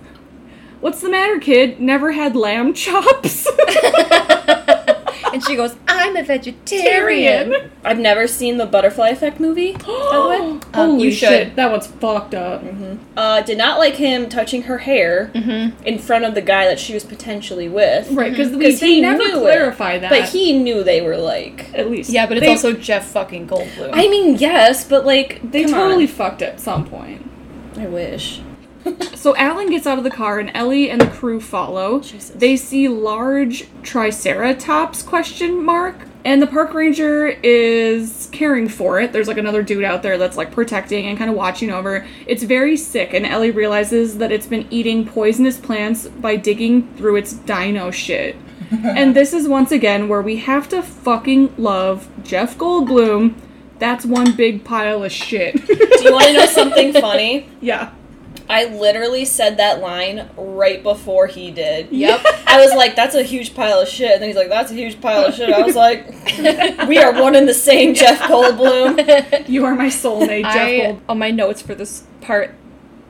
[0.81, 1.81] "What's the matter, kid?
[1.81, 3.47] Never had lamb chops?"
[5.33, 7.71] And she goes, I'm a vegetarian.
[7.85, 9.73] I've never seen the Butterfly Effect movie.
[9.73, 9.87] by the
[10.29, 10.38] way.
[10.38, 11.57] Holy Um, you shit, should.
[11.57, 12.62] that one's fucked up.
[13.16, 15.31] Uh, did not like him touching her hair
[15.85, 18.11] in front of the guy that she was potentially with.
[18.11, 19.40] Right, because we 'Cause they he never knew it.
[19.42, 20.11] clarify that.
[20.11, 21.73] But he knew they were like.
[21.75, 23.90] at least Yeah, but it's they, also Jeff fucking Goldblum.
[23.92, 26.09] I mean, yes, but like they come totally on.
[26.09, 27.29] fucked at some point.
[27.79, 28.40] I wish.
[29.23, 32.01] So Alan gets out of the car and Ellie and the crew follow.
[32.01, 32.31] Jesus.
[32.31, 39.12] They see large triceratops question mark and the park ranger is caring for it.
[39.12, 42.05] There's like another dude out there that's like protecting and kind of watching over.
[42.27, 47.14] It's very sick and Ellie realizes that it's been eating poisonous plants by digging through
[47.14, 48.35] its dino shit.
[48.73, 53.37] and this is once again where we have to fucking love Jeff Goldblum.
[53.79, 55.64] That's one big pile of shit.
[55.64, 57.49] Do you want to know something funny?
[57.61, 57.92] yeah.
[58.53, 61.91] I literally said that line right before he did.
[61.91, 62.21] Yep.
[62.47, 64.75] I was like, "That's a huge pile of shit," and then he's like, "That's a
[64.75, 66.07] huge pile of shit." I was like,
[66.88, 71.01] "We are one and the same, Jeff Goldblum." You are my soulmate, Jeff I, Goldblum.
[71.09, 72.55] on my notes for this part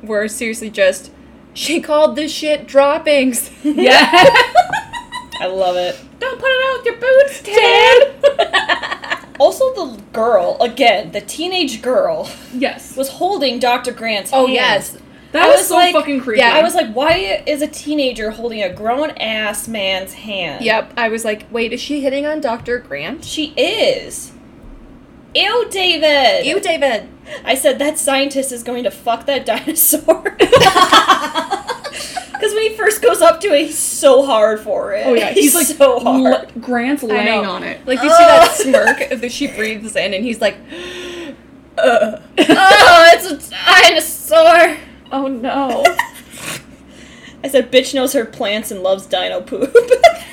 [0.03, 1.11] were seriously just,
[1.55, 3.51] she called this shit droppings.
[3.63, 4.11] Yeah.
[5.41, 5.97] I love it.
[6.21, 7.43] Don't put it out with your boots,
[9.19, 9.29] Ted.
[9.41, 12.97] Also, the girl again, the teenage girl, yes.
[12.97, 13.93] was holding Dr.
[13.93, 14.53] Grant's Oh, hand.
[14.55, 14.99] yes.
[15.33, 16.41] That I was, was so like- fucking creepy.
[16.41, 20.65] Yeah, I was like, why is a teenager holding a grown ass man's hand?
[20.65, 20.93] Yep.
[20.97, 22.79] I was like, wait, is she hitting on Dr.
[22.79, 23.25] Grant?
[23.25, 24.33] She is.
[25.35, 26.45] Ew, David!
[26.45, 27.09] Ew, David.
[27.45, 30.37] I said that scientist is going to fuck that dinosaur.
[32.43, 35.07] Because when he first goes up to it, he's so hard for it.
[35.07, 36.27] oh yeah, he's, like so hard.
[36.27, 37.87] l- Grant's laying on it.
[37.87, 38.63] Like, you see that oh.
[38.65, 40.57] smirk that she breathes in, and he's like,
[41.79, 42.19] uh.
[42.39, 44.77] oh, it's a dinosaur.
[45.13, 45.85] Oh no.
[47.45, 49.75] I said, bitch knows her plants and loves dino poop.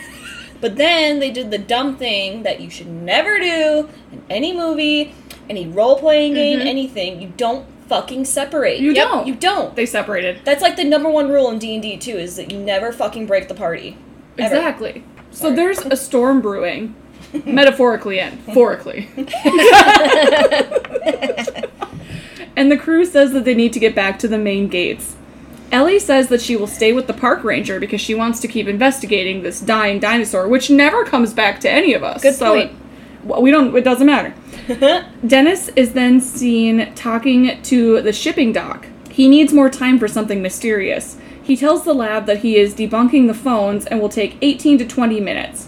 [0.61, 5.13] but then they did the dumb thing that you should never do in any movie,
[5.49, 7.19] any role playing game, anything.
[7.21, 8.75] You don't fucking separate.
[8.75, 8.83] Mm-hmm.
[8.85, 9.27] You Yep, don't.
[9.27, 9.75] You don't.
[9.75, 10.41] they separated.
[10.45, 12.91] That's like the number one rule in D and D too, is that you never
[12.91, 13.97] fucking break the party.
[14.37, 14.55] Ever.
[14.55, 15.03] Exactly.
[15.31, 16.95] So there's a storm brewing,
[17.45, 19.09] metaphorically and metaphorically.
[22.55, 25.15] And the crew says that they need to get back to the main gates.
[25.71, 28.67] Ellie says that she will stay with the park ranger because she wants to keep
[28.67, 32.23] investigating this dying dinosaur, which never comes back to any of us.
[32.23, 32.71] Good So point.
[33.23, 33.75] well, we don't.
[33.75, 34.33] It doesn't matter.
[35.27, 38.87] Dennis is then seen talking to the shipping dock.
[39.11, 41.17] He needs more time for something mysterious.
[41.43, 44.87] He tells the lab that he is debugging the phones and will take 18 to
[44.87, 45.67] 20 minutes.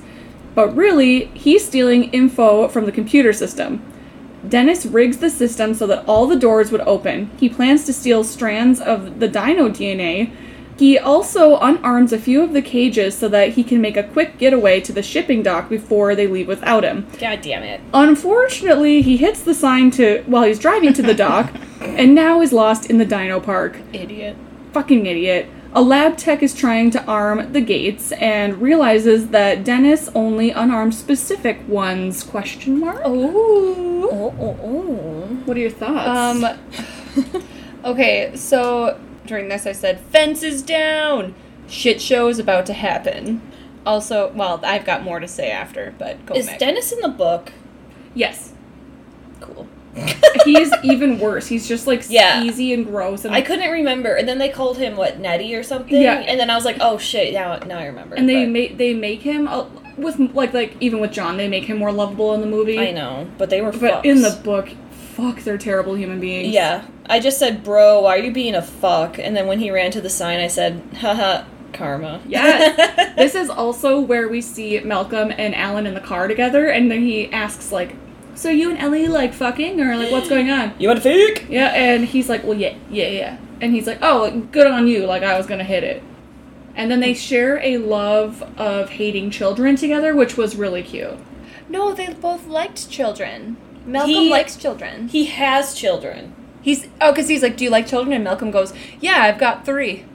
[0.56, 3.82] But really, he's stealing info from the computer system.
[4.48, 7.30] Dennis rigs the system so that all the doors would open.
[7.38, 10.32] He plans to steal strands of the dino DNA.
[10.78, 14.40] He also unarms a few of the cages so that he can make a quick
[14.40, 17.08] getaway to the shipping dock before they leave without him.
[17.20, 17.82] God damn it.
[17.94, 22.52] Unfortunately, he hits the sign to while he's driving to the dock and now is
[22.52, 23.78] lost in the dino park.
[23.94, 24.36] Idiot.
[24.74, 25.48] Fucking idiot.
[25.74, 30.94] A lab tech is trying to arm the gates and realizes that Dennis only unarmed
[30.94, 32.24] specific ones.
[32.24, 33.08] Question mark?
[33.08, 34.10] Ooh.
[34.10, 35.42] Oh, oh, oh.
[35.46, 36.46] What are your thoughts?
[37.16, 37.44] Um.
[37.86, 41.36] okay, so during this I said fences down.
[41.68, 43.42] Shit show is about to happen.
[43.86, 46.60] Also, well, I've got more to say after, but go Is back.
[46.60, 47.54] Dennis in the book?
[48.14, 48.54] yes.
[49.40, 49.68] Cool.
[50.46, 51.48] He's even worse.
[51.48, 52.44] He's just like Yeah.
[52.44, 55.64] easy and gross and I couldn't remember, and then they called him what Nettie or
[55.64, 56.02] something.
[56.02, 56.16] Yeah.
[56.20, 58.16] and then I was like, oh shit, now now I remember.
[58.16, 59.50] and they but- make they make him
[59.98, 62.80] with like like even with John they make him more lovable in the movie.
[62.80, 63.72] I know, but they were.
[63.72, 66.54] But in the book, fuck, they're terrible human beings.
[66.54, 69.20] yeah, I just said, bro, why are you being a fuck?
[69.20, 72.22] And then when he ran to the sign, I said, haha, karma.
[72.26, 73.14] Yeah.
[73.18, 77.02] this is also where we see Malcolm and Alan in the car together, and then
[77.02, 77.96] he asks like,
[78.36, 81.46] "So you and Ellie like fucking, or like what's going on?" you want a fake?
[81.50, 84.88] Yeah, and he's like, "Well, yeah, yeah, yeah," and he's like, "Oh, like, good on
[84.88, 85.06] you.
[85.06, 86.04] Like I was gonna hit it."
[86.76, 91.18] And then they share a love of hating children together, which was really cute.
[91.70, 93.58] No, they both liked children.
[93.86, 95.08] Malcolm He- likes children.
[95.08, 96.34] He has children.
[96.62, 99.66] He's oh, because he's like, "Do you like children?" And Malcolm goes, "Yeah, I've got
[99.66, 100.06] three.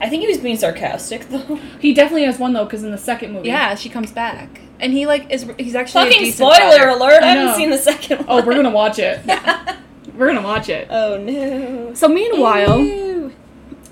[0.00, 1.58] I think he was being sarcastic though.
[1.80, 4.92] He definitely has one though, because in the second movie, Yeah, she comes back, and
[4.92, 6.88] he like is he's actually a Fucking decent spoiler father.
[6.90, 7.22] alert!
[7.22, 8.26] I, I haven't seen the second one.
[8.28, 9.20] Oh, we're gonna watch it.
[10.14, 10.86] we're gonna watch it.
[10.90, 11.94] Oh no.
[11.94, 12.78] So meanwhile.
[12.78, 13.32] Ew.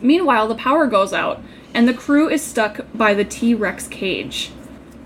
[0.00, 1.40] Meanwhile, the power goes out,
[1.72, 4.50] and the crew is stuck by the T Rex cage.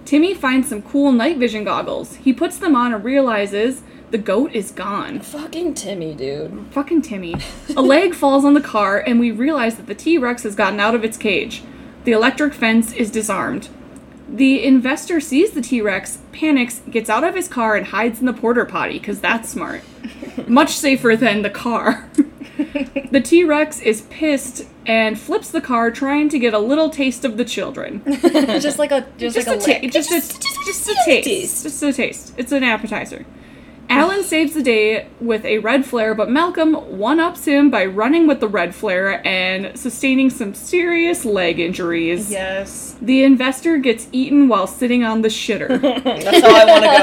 [0.05, 2.17] Timmy finds some cool night vision goggles.
[2.17, 5.21] He puts them on and realizes the goat is gone.
[5.21, 6.67] Fucking Timmy, dude.
[6.71, 7.35] Fucking Timmy.
[7.77, 10.81] A leg falls on the car, and we realize that the T Rex has gotten
[10.81, 11.63] out of its cage.
[12.05, 13.69] The electric fence is disarmed.
[14.29, 18.27] The investor sees the T Rex, panics, gets out of his car, and hides in
[18.27, 19.83] the porter potty, because that's smart.
[20.49, 22.09] Much safer than the car.
[23.11, 27.25] the T Rex is pissed and flips the car, trying to get a little taste
[27.25, 28.03] of the children.
[28.61, 29.93] just like a just, Just, like a, a ta- lick.
[29.93, 30.21] just, a,
[30.67, 31.25] just, a taste.
[31.29, 31.63] taste.
[31.63, 32.35] Just a taste.
[32.37, 33.25] It's an appetizer.
[33.89, 38.27] Alan saves the day with a red flare, but Malcolm one ups him by running
[38.27, 42.31] with the red flare and sustaining some serious leg injuries.
[42.31, 42.97] Yes.
[43.01, 45.69] The investor gets eaten while sitting on the shitter.
[46.05, 46.97] That's how I want to go.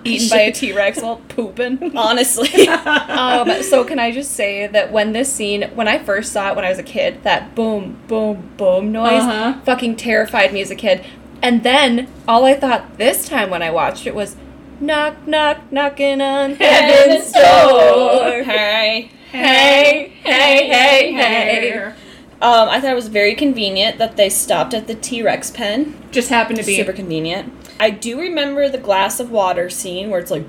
[0.04, 1.94] Eaten by a T Rex while pooping.
[1.96, 2.66] Honestly.
[2.68, 6.56] um, so can I just say that when this scene, when I first saw it
[6.56, 9.60] when I was a kid, that boom, boom, boom noise Uh-huh.
[9.64, 11.04] fucking terrified me as a kid.
[11.42, 14.36] And then all I thought this time when I watched it was,
[14.80, 18.42] knock, knock, knocking on heaven's door.
[18.42, 19.10] Hey.
[19.30, 21.94] Hey, hey, hey, hey.
[22.42, 25.96] Um, I thought it was very convenient that they stopped at the T Rex pen.
[26.10, 26.74] Just happened to be.
[26.74, 27.52] Super convenient.
[27.78, 30.44] I do remember the glass of water scene where it's like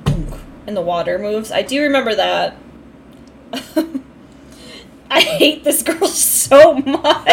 [0.65, 1.51] and the water moves.
[1.51, 2.55] I do remember that.
[5.11, 7.27] I hate this girl so much.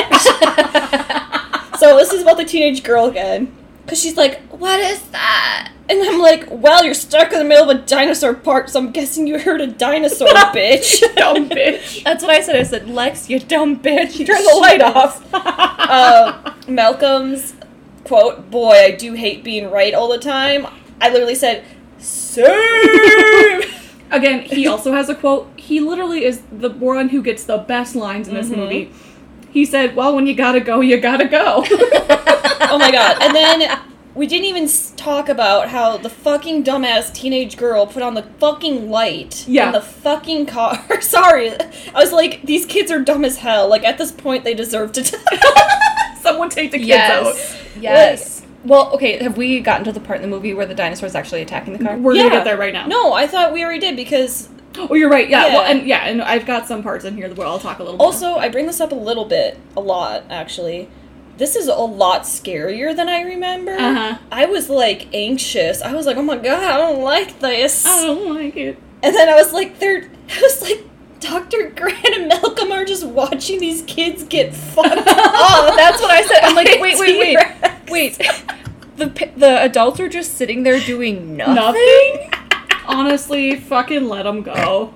[1.78, 3.54] So this is about the teenage girl again.
[3.86, 5.72] Cause she's like, what is that?
[5.88, 8.90] And I'm like, well, you're stuck in the middle of a dinosaur park, so I'm
[8.90, 11.00] guessing you heard a dinosaur, bitch.
[11.14, 12.02] Dumb bitch.
[12.04, 12.56] That's what I said.
[12.56, 14.26] I said, Lex, you dumb bitch.
[14.26, 15.26] Turn the light off.
[15.32, 17.54] uh, Malcolm's
[18.04, 20.66] quote, "Boy, I do hate being right all the time."
[21.00, 21.64] I literally said,
[21.96, 22.44] "Same."
[24.10, 25.50] Again, he also has a quote.
[25.56, 28.90] He literally is the one who gets the best lines in this movie.
[29.58, 31.64] He said, Well, when you gotta go, you gotta go.
[31.70, 33.16] oh my god!
[33.20, 33.80] And then
[34.14, 38.88] we didn't even talk about how the fucking dumbass teenage girl put on the fucking
[38.88, 39.66] light Yeah.
[39.66, 40.78] in the fucking car.
[41.00, 43.68] Sorry, I was like, these kids are dumb as hell.
[43.68, 45.04] Like at this point, they deserve to.
[46.20, 47.24] Someone take the kids out.
[47.24, 47.56] Yes.
[47.80, 48.42] Yes.
[48.64, 51.42] well, okay, have we gotten to the part in the movie where the dinosaur's actually
[51.42, 51.96] attacking the car?
[51.98, 52.22] We're Yeah.
[52.24, 52.86] gonna get there right now.
[52.86, 55.28] no, I thought we already did because Oh, you're right.
[55.28, 55.46] Yeah.
[55.48, 57.98] Well, and yeah, and I've got some parts in here where I'll talk a little.
[57.98, 58.06] more.
[58.06, 60.88] Also, I bring this up a little bit, a lot actually.
[61.36, 63.72] This is a lot scarier than I remember.
[63.72, 64.18] Uh-huh.
[64.32, 65.80] I was like anxious.
[65.82, 68.76] I was like, "Oh my god, I don't like this." I don't like it.
[69.02, 70.84] And then I was like, "They're." I was like,
[71.20, 71.70] Dr.
[71.74, 75.06] Grant and Malcolm are just watching these kids get fucked up.
[75.06, 76.38] That's what I said.
[76.42, 77.38] I'm like, wait, wait, wait,
[77.88, 78.18] wait.
[78.96, 79.06] the
[79.36, 81.54] the adults are just sitting there doing nothing.
[81.54, 82.30] Nothing?
[82.88, 84.94] Honestly, fucking let him go.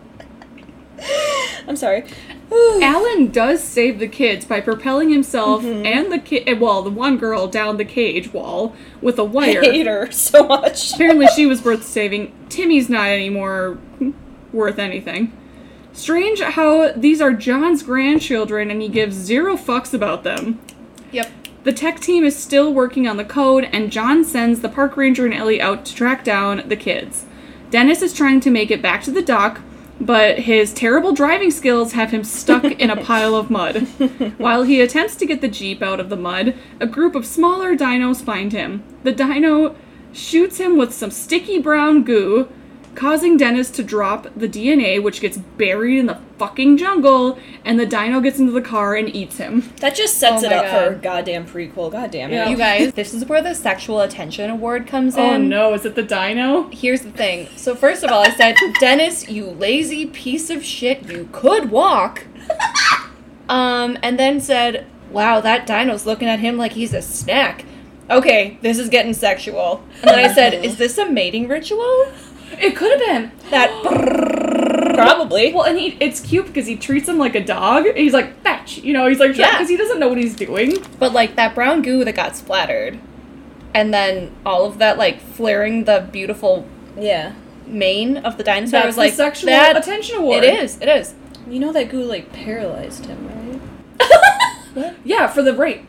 [1.68, 2.05] I'm sorry.
[2.51, 5.86] Alan does save the kids by propelling himself mm-hmm.
[5.86, 9.62] and the kid, well, the one girl down the cage wall with a wire.
[9.62, 10.95] hate her so much.
[10.95, 12.32] Apparently, she was worth saving.
[12.49, 13.78] Timmy's not anymore
[14.53, 15.32] worth anything.
[15.93, 20.61] Strange how these are John's grandchildren and he gives zero fucks about them.
[21.11, 21.30] Yep.
[21.64, 25.24] The tech team is still working on the code, and John sends the park ranger
[25.24, 27.24] and Ellie out to track down the kids.
[27.73, 29.62] Dennis is trying to make it back to the dock,
[29.99, 33.89] but his terrible driving skills have him stuck in a pile of mud.
[34.37, 37.75] While he attempts to get the Jeep out of the mud, a group of smaller
[37.75, 38.83] dinos find him.
[39.05, 39.75] The dino
[40.12, 42.47] shoots him with some sticky brown goo,
[42.95, 47.86] causing Dennis to drop the DNA, which gets buried in the fucking jungle, and the
[47.86, 49.72] dino gets into the car and eats him.
[49.76, 51.90] That just sets Oh it my up for a goddamn prequel.
[51.90, 52.34] Goddamn it.
[52.34, 52.49] Yeah.
[52.49, 55.20] You guys, this is where the sexual attention award comes in.
[55.22, 56.68] Oh no, is it the dino?
[56.68, 57.49] Here's the thing.
[57.57, 62.24] So first of all, I said, Dennis, you lazy piece of shit, you could walk.
[63.49, 67.66] Um, and then said, Wow, that dino's looking at him like he's a snack.
[68.09, 69.84] Okay, this is getting sexual.
[70.01, 72.07] And then I said, Is this a mating ritual?
[72.61, 73.50] It could have been.
[73.50, 73.70] That
[74.94, 75.53] Probably.
[75.53, 77.86] Well, and he it's cute because he treats him like a dog.
[77.86, 79.07] And he's like fetch, you know.
[79.09, 79.53] He's like Yeah.
[79.53, 80.76] because he doesn't know what he's doing.
[80.98, 82.98] but like that brown goo that got splattered.
[83.74, 86.66] And then all of that like flaring the beautiful
[86.98, 87.32] Yeah.
[87.66, 90.44] mane of the dinosaur That's was like the sexual that attention award.
[90.44, 91.14] It is, it is.
[91.48, 93.61] You know that goo like paralyzed him,
[93.98, 94.09] right?
[94.74, 94.96] what?
[95.05, 95.86] Yeah, for the rape.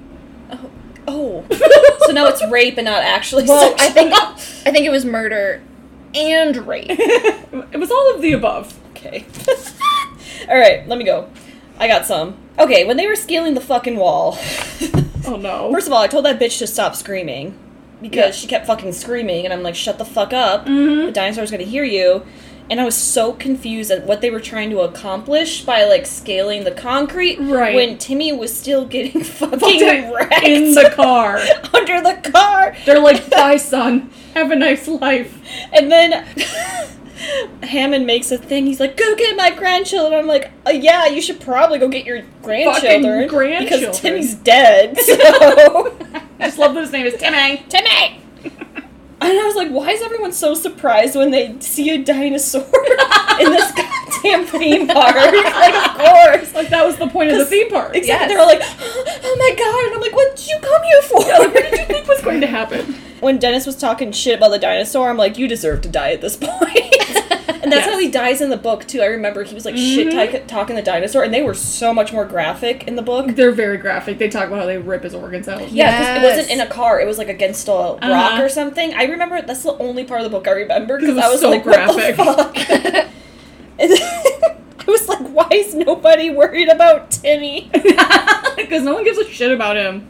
[1.05, 1.43] Oh.
[2.05, 5.61] so now it's rape and not actually Well, I think I think it was murder
[6.16, 6.88] and rape.
[7.72, 8.74] It was all of the above.
[8.91, 9.26] Okay.
[10.47, 11.30] Alright, let me go.
[11.80, 12.38] I got some.
[12.59, 14.38] Okay, when they were scaling the fucking wall.
[15.26, 15.72] Oh no.
[15.72, 17.57] First of all, I told that bitch to stop screaming.
[18.01, 18.41] Because Yeah.
[18.41, 20.66] she kept fucking screaming, and I'm like, shut the fuck up.
[20.66, 21.05] Mhm.
[21.05, 22.26] The dinosaur's gonna hear you.
[22.70, 26.64] And I was so confused at what they were trying to accomplish by like scaling
[26.64, 27.76] the concrete Right.
[27.76, 31.38] when Timmy was still getting fucking wrecked in the car.
[31.74, 32.76] under the car.
[32.86, 34.09] They're like, bye, son.
[34.34, 35.38] Have a nice life.
[35.74, 36.26] And then
[37.64, 38.66] Hammond makes a thing.
[38.66, 42.05] He's like, "Go get my grandchildren." I'm like, uh, "Yeah, you should probably go get
[42.05, 43.64] your grandchildren, grandchildren.
[43.64, 45.14] because Timmy's dead." So
[46.39, 47.64] I just love that his name is Timmy.
[47.70, 48.20] Timmy.
[49.30, 52.61] And I was like, "Why is everyone so surprised when they see a dinosaur
[53.39, 53.71] in this
[54.24, 56.53] goddamn theme park?" like, of course.
[56.53, 57.95] Like that was the point of the theme park.
[57.95, 58.36] Exactly.
[58.36, 61.17] They were like, "Oh my god!" And I'm like, "What did you come here for?"
[61.19, 62.95] What did you think was going to happen?
[63.24, 66.21] When Dennis was talking shit about the dinosaur, I'm like, you deserve to die at
[66.21, 66.78] this point.
[67.63, 67.89] and that's Yes.
[67.89, 69.01] how he dies in the book too.
[69.01, 70.47] I remember he was like shit Mhm.
[70.47, 73.36] talking the dinosaur, and they were so much more graphic in the book.
[73.36, 74.17] They're very graphic.
[74.19, 75.71] They talk about how they rip his organs out.
[75.71, 78.43] Yeah, because it wasn't in a car; it was like against a rock Uh-huh.
[78.43, 78.93] or something.
[78.93, 81.39] I remember that's the only part of the book I remember 'Cause because I was
[81.41, 82.17] so like, graphic.
[82.17, 83.07] "What the fuck?"
[83.80, 87.69] I was like, "Why is nobody worried about Timmy?"
[88.55, 90.07] Because no one gives a shit about him.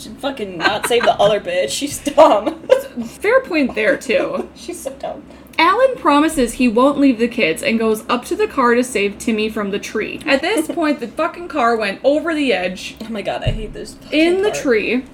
[0.00, 1.70] Should fucking not save the other bitch.
[1.70, 2.62] She's dumb.
[3.06, 4.48] Fair point there, too.
[4.56, 5.24] She's so dumb.
[5.58, 9.18] Alan promises he won't leave the kids and goes up to the car to save
[9.18, 10.18] Timmy from the tree.
[10.24, 13.74] At this point, the fucking car went over the edge Oh my god, I hate
[13.74, 13.96] this.
[14.10, 14.62] in the part.
[14.62, 15.04] tree.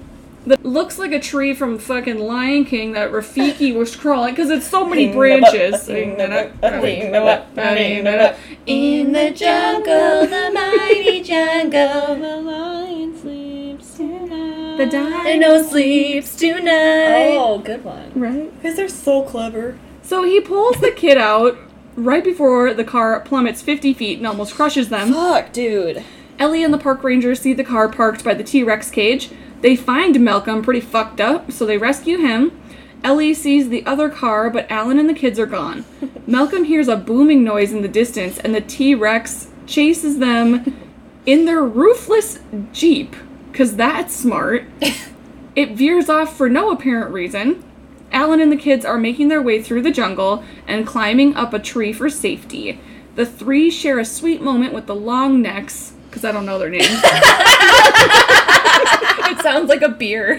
[0.45, 4.65] That looks like a tree from fucking Lion King that Rafiki was crawling because it's
[4.65, 5.89] so many branches.
[5.89, 6.15] In
[9.11, 12.76] the jungle, the mighty jungle, The lion sleeps tonight.
[14.77, 17.35] The dino dino sleeps tonight.
[17.35, 18.11] Oh, good one.
[18.13, 18.55] Right.
[18.55, 19.77] Because they're so clever.
[20.03, 21.57] So he pulls the kid out
[21.95, 25.13] right before the car plummets 50 feet and almost crushes them.
[25.13, 26.03] Fuck, dude.
[26.37, 29.31] Ellie and the park rangers see the car parked by the T Rex cage.
[29.61, 32.61] They find Malcolm pretty fucked up, so they rescue him.
[33.03, 35.85] Ellie sees the other car, but Alan and the kids are gone.
[36.27, 40.93] Malcolm hears a booming noise in the distance, and the T Rex chases them
[41.25, 42.39] in their roofless
[42.71, 43.15] Jeep,
[43.57, 44.65] because that's smart.
[45.55, 47.63] It veers off for no apparent reason.
[48.11, 51.57] Alan and the kids are making their way through the jungle and climbing up a
[51.57, 52.79] tree for safety.
[53.15, 56.69] The three share a sweet moment with the long necks, because I don't know their
[56.69, 56.85] names,
[59.29, 60.33] It sounds like a beer.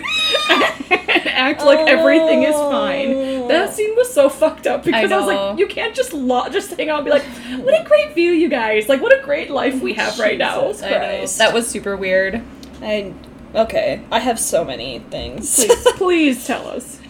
[0.51, 0.63] and
[1.27, 3.49] act like everything is fine.
[3.49, 3.73] That oh.
[3.73, 6.91] scene was so fucked up because I, was like, you can't just lo- just hang
[6.91, 7.25] out and be like,
[7.65, 8.89] what a great view, you guys!
[8.89, 10.69] Like, what a great life we have right now.
[10.69, 11.39] Jesus Christ.
[11.39, 12.45] That was super weird.
[12.81, 13.15] I
[13.55, 14.03] okay.
[14.11, 15.55] I have so many things.
[15.57, 17.01] Please, please tell us.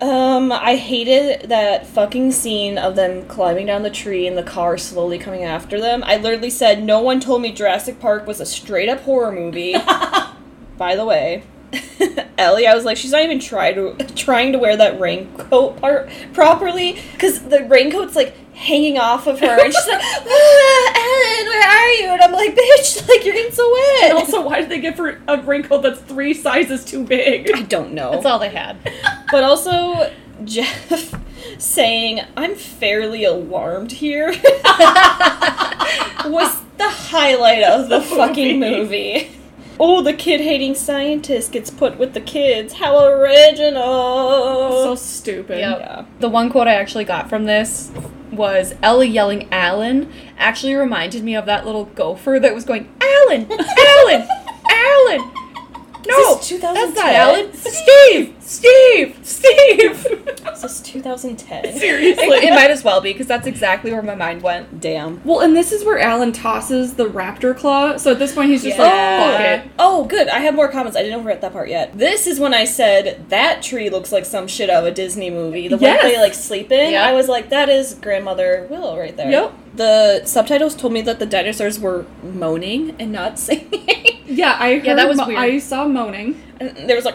[0.00, 4.78] um, I hated that fucking scene of them climbing down the tree and the car
[4.78, 6.02] slowly coming after them.
[6.04, 9.74] I literally said, "No one told me Jurassic Park was a straight up horror movie."
[10.78, 11.42] By the way,
[12.38, 16.10] Ellie, I was like, she's not even trying to trying to wear that raincoat part
[16.32, 21.68] properly because the raincoat's like hanging off of her, and she's like, ah, Ellen, where
[21.68, 22.08] are you?
[22.08, 24.10] And I'm like, bitch, like you're getting so wet.
[24.10, 27.50] And also, why did they give her a raincoat that's three sizes too big?
[27.54, 28.12] I don't know.
[28.12, 28.76] That's all they had.
[29.30, 30.12] But also,
[30.44, 31.14] Jeff
[31.58, 34.32] saying, I'm fairly alarmed here
[36.26, 39.30] was the highlight of the fucking movie.
[39.78, 42.74] Oh, the kid hating scientist gets put with the kids.
[42.74, 43.82] How original!
[44.82, 45.58] So stupid.
[45.58, 46.04] Yeah.
[46.18, 47.90] The one quote I actually got from this
[48.30, 53.50] was Ellie yelling Alan actually reminded me of that little gopher that was going Alan,
[53.50, 54.28] Alan,
[54.70, 55.32] Alan.
[56.10, 56.94] No, Is this that's 2010?
[56.94, 57.52] not Alan.
[57.54, 60.02] Steve, Steve, Steve.
[60.40, 61.72] This is this 2010?
[61.78, 62.24] Seriously.
[62.24, 64.80] it, it might as well be because that's exactly where my mind went.
[64.80, 65.22] Damn.
[65.24, 67.96] Well, and this is where Alan tosses the raptor claw.
[67.96, 68.84] So at this point, he's just Yeah.
[68.84, 69.72] like, fuck it.
[69.78, 70.28] Oh, good.
[70.28, 70.96] I have more comments.
[70.96, 71.96] I didn't overwrite that part yet.
[71.96, 75.30] This is when I said that tree looks like some shit out of a Disney
[75.30, 75.68] movie.
[75.68, 76.02] The Yes.
[76.02, 76.92] one they like sleep in.
[76.92, 77.04] Yeah.
[77.06, 79.30] I was like, that is grandmother Willow right there.
[79.30, 79.52] Yep.
[79.74, 83.86] The subtitles told me that the dinosaurs were moaning and not singing.
[84.26, 84.98] Yeah, I heard.
[84.98, 85.38] that was mo- weird.
[85.40, 86.40] I saw moaning.
[86.60, 87.14] and there was like.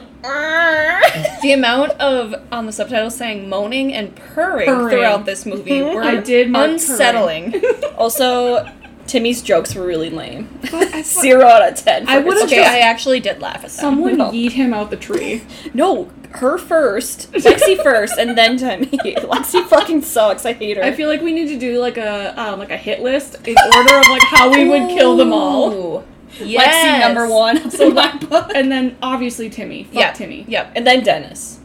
[1.42, 4.90] The amount of on the subtitles saying moaning and purring, Purring.
[4.90, 7.62] throughout this movie were I did unsettling.
[7.98, 8.68] also,
[9.06, 10.50] Timmy's jokes were really lame.
[10.64, 12.06] I thought- Zero out of ten.
[12.06, 12.70] for I would've okay, jokes.
[12.70, 13.70] I actually did laugh at them.
[13.70, 14.32] Someone No.
[14.32, 15.44] yeet him out the tree.
[15.74, 18.88] No, her first, Lexi first, and then Timmy.
[18.88, 20.46] Lexi fucking sucks.
[20.46, 20.84] I hate her.
[20.84, 23.56] I feel like we need to do like a um, like a hit list in
[23.76, 25.72] order of like how we would kill them all.
[25.74, 26.04] Ooh.
[26.40, 27.72] Lexi number one.
[27.72, 28.12] So my
[28.56, 29.86] and then obviously Timmy.
[29.86, 30.12] Fuck Yeah.
[30.12, 30.46] Timmy.
[30.48, 30.74] Yep.
[30.76, 31.60] and then Dennis.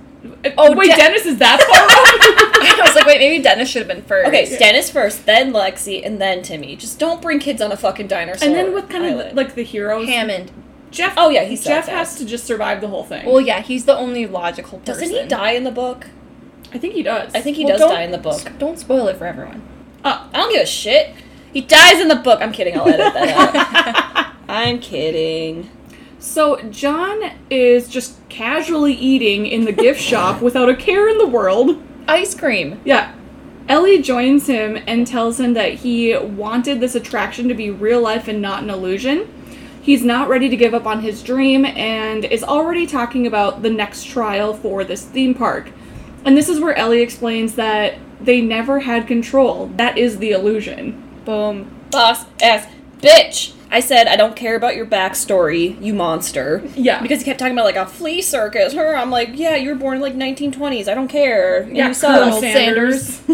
[0.59, 1.69] Oh wait, De- Dennis is that far?
[2.79, 4.29] I was like, wait, maybe Dennis should have been first.
[4.29, 6.77] Okay, Dennis first, then Lexi, and then Timmy.
[6.77, 8.47] Just don't bring kids on a fucking dinosaur.
[8.47, 9.37] and then with kind of island.
[9.37, 10.53] like the heroes, Hammond.
[10.91, 11.15] Jeff.
[11.17, 13.27] Oh, yeah, he's Jeff has to just survive the whole thing.
[13.27, 14.95] Well, yeah, he's the only logical person.
[15.09, 16.07] doesn't he die in the book?
[16.73, 17.35] I think he does.
[17.35, 18.41] I think he Well, does die in the book.
[18.59, 19.63] Don't spoil it for everyone.
[20.05, 21.15] Uh, I don't give a shit.
[21.53, 22.41] He dies in the book.
[22.41, 22.77] I'm kidding.
[22.79, 24.35] I'll edit that out.
[24.49, 25.69] I'm kidding.
[26.19, 31.27] so John is just casually eating in the gift shop without a care in the
[31.27, 31.83] world.
[32.09, 32.81] Ice cream.
[32.85, 33.15] Yeah.
[33.69, 38.27] Ellie joins him and tells him that he wanted this attraction to be real life
[38.27, 39.29] and not an illusion.
[39.83, 43.71] He's not ready to give up on his dream and is already talking about the
[43.71, 45.71] next trial for this theme park.
[46.25, 49.71] And this is where Ellie explains that they never had control.
[49.77, 51.03] That is the illusion.
[51.25, 51.71] Boom.
[51.91, 52.67] Boss ass
[52.99, 53.55] bitch.
[53.71, 56.63] I said I don't care about your backstory, you monster.
[56.75, 57.01] Yeah.
[57.01, 58.75] Because he kept talking about like a flea circus.
[58.75, 60.89] Her, I'm like, yeah, you were born in like 1920s.
[60.89, 61.69] I don't care.
[61.71, 62.17] Yeah, you suck.
[62.17, 63.21] Colonel Sanders.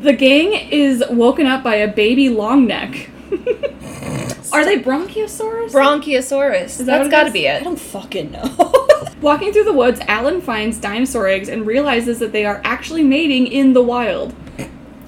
[0.00, 3.08] the gang is woken up by a baby long neck.
[4.52, 5.72] Are they Bronchiosaurus?
[5.72, 6.78] Bronchiosaurus.
[6.78, 8.86] that That's it got to be I don't fucking know.
[9.22, 13.46] Walking through the woods, Alan finds dinosaur eggs and realizes that they are actually mating
[13.46, 14.34] in the wild.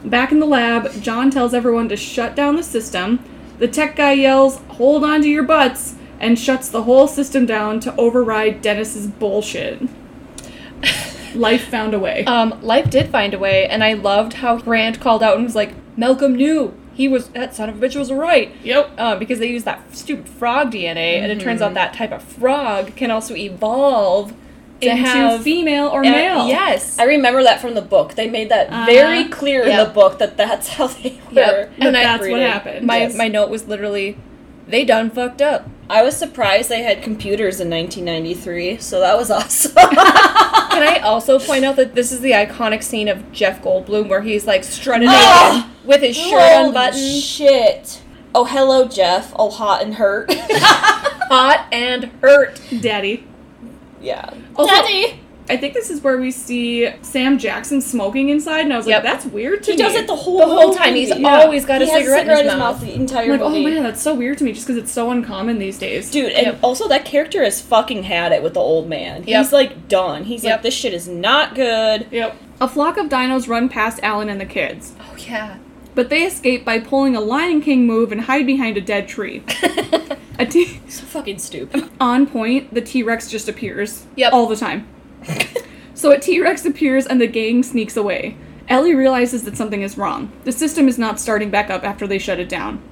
[0.04, 3.22] Back in the lab, John tells everyone to shut down the system.
[3.58, 7.80] The tech guy yells, Hold on to your butts, and shuts the whole system down
[7.80, 9.82] to override Dennis's bullshit.
[11.34, 12.24] Life found a way.
[12.26, 15.56] Um, life did find a way, and I loved how Grant called out and was
[15.56, 16.72] like, Malcolm knew.
[16.94, 18.54] He was, that son of a bitch was right.
[18.62, 18.90] yep.
[18.96, 22.22] Uh, because they used that stupid frog DNA, and it turns out that type of
[22.22, 24.32] frog can also evolve
[24.80, 26.46] to Into have female or uh, male.
[26.48, 26.98] yes.
[26.98, 28.14] I remember that from the book.
[28.14, 28.86] They made that Uh-huh.
[28.86, 31.32] very clear in the book that that's how they were.
[31.40, 31.72] Yep.
[31.78, 32.86] And I- that's what happened.
[32.86, 33.16] my Yes.
[33.16, 34.16] my note was literally,
[34.66, 35.68] they done fucked up.
[35.90, 39.72] I was surprised they had computers in 1993, so that was awesome.
[39.74, 44.22] Can I also point out that this is the iconic scene of Jeff Goldblum where
[44.22, 45.52] he's like strutting Oh!
[45.76, 48.02] naked with his shirt Holy unbuttoned, Shit.
[48.34, 49.32] Oh, hello, Jeff.
[49.36, 50.32] All hot and hurt.
[50.34, 52.60] hot and hurt.
[52.80, 53.26] Daddy.
[54.00, 54.30] yeah.
[54.56, 55.20] Also, Daddy.
[55.46, 59.04] I think this is where we see Sam Jackson smoking inside, and I was Yep.
[59.04, 59.82] like, that's weird to He me.
[59.82, 61.10] does it the whole The whole time he's.
[61.10, 61.42] Yeah.
[61.42, 62.80] always got a he has cigarette, in his mouth.
[62.80, 63.64] the entire I'm like, oh movie.
[63.66, 66.10] man, that's so weird to me just because it's so uncommon these days.
[66.10, 66.58] Dude, and Yep.
[66.62, 69.24] also that character has fucking had it with the old man.
[69.26, 69.42] Yep.
[69.44, 70.24] He's like done.
[70.24, 70.52] He's Yep.
[70.52, 72.06] like, this shit is not good.
[72.10, 72.36] Yep.
[72.62, 75.56] A flock of dinos run past Alan and the kids, Oh yeah.
[75.94, 79.42] but they escape by pulling a Lion King move and hide behind a dead tree.
[80.38, 81.84] a t- So fucking stupid.
[82.00, 84.06] on point, the T Rex just appears.
[84.16, 84.32] Yep.
[84.32, 84.86] All the time.
[85.94, 88.36] so a T Rex appears and the gang sneaks away.
[88.68, 90.32] Ellie realizes that something is wrong.
[90.44, 92.82] The system is not starting back up after they shut it down.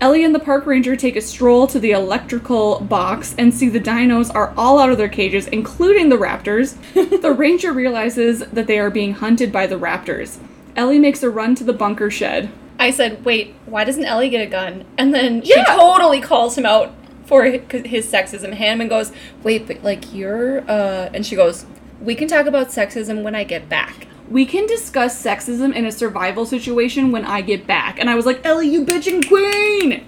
[0.00, 3.80] Ellie and the park ranger take a stroll to the electrical box and see the
[3.80, 6.76] dinos are all out of their cages, including the raptors.
[7.22, 10.36] the ranger realizes that they are being hunted by the raptors.
[10.76, 12.50] Ellie makes a run to the bunker shed.
[12.78, 14.84] I said, wait, why doesn't Ellie get a gun?
[14.98, 15.64] And then she Yeah.
[15.64, 16.92] totally calls him out
[17.24, 18.52] for his sexism.
[18.52, 19.10] Hammond goes,
[19.42, 21.64] "Wait, but like you're," uh, and she goes,
[22.00, 25.92] "We can talk about sexism when I get back." We can discuss sexism in a
[25.92, 28.00] survival situation when I get back.
[28.00, 30.04] And I was like, Ellie, you bitchin' queen!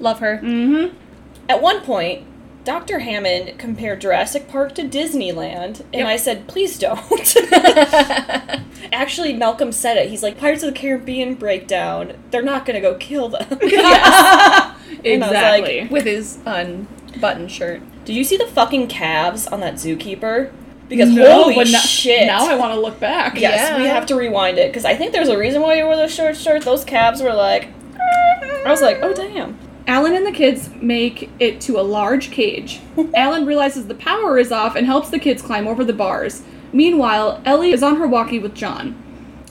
[0.00, 0.38] Love her.
[0.42, 0.96] Mm-hmm.
[1.48, 2.24] At one point,
[2.64, 3.00] Dr.
[3.00, 6.06] Hammond compared Jurassic Park to Disneyland, and Yep.
[6.06, 7.36] I said, please don't.
[8.92, 10.08] Actually, Malcolm said it.
[10.08, 12.14] He's like, Pirates of the Caribbean breakdown.
[12.30, 13.46] They're not gonna go kill them.
[13.50, 15.86] Was like, Exactly.
[15.88, 17.82] With his unbuttoned shirt.
[18.06, 20.52] Did you see the fucking calves on that zookeeper?
[20.88, 22.26] Because No, holy but no- shit.
[22.26, 23.38] Now I want to look back.
[23.40, 25.96] Yes, we have to rewind it because I think there's a reason why you wore
[25.96, 26.64] those short shorts.
[26.64, 29.58] Those calves were like, I was like, oh damn.
[29.88, 32.80] Alan and the kids make it to a large cage.
[33.14, 36.42] Alan realizes the power is off and helps the kids climb over the bars.
[36.72, 39.00] Meanwhile, Ellie is on her walkie with John.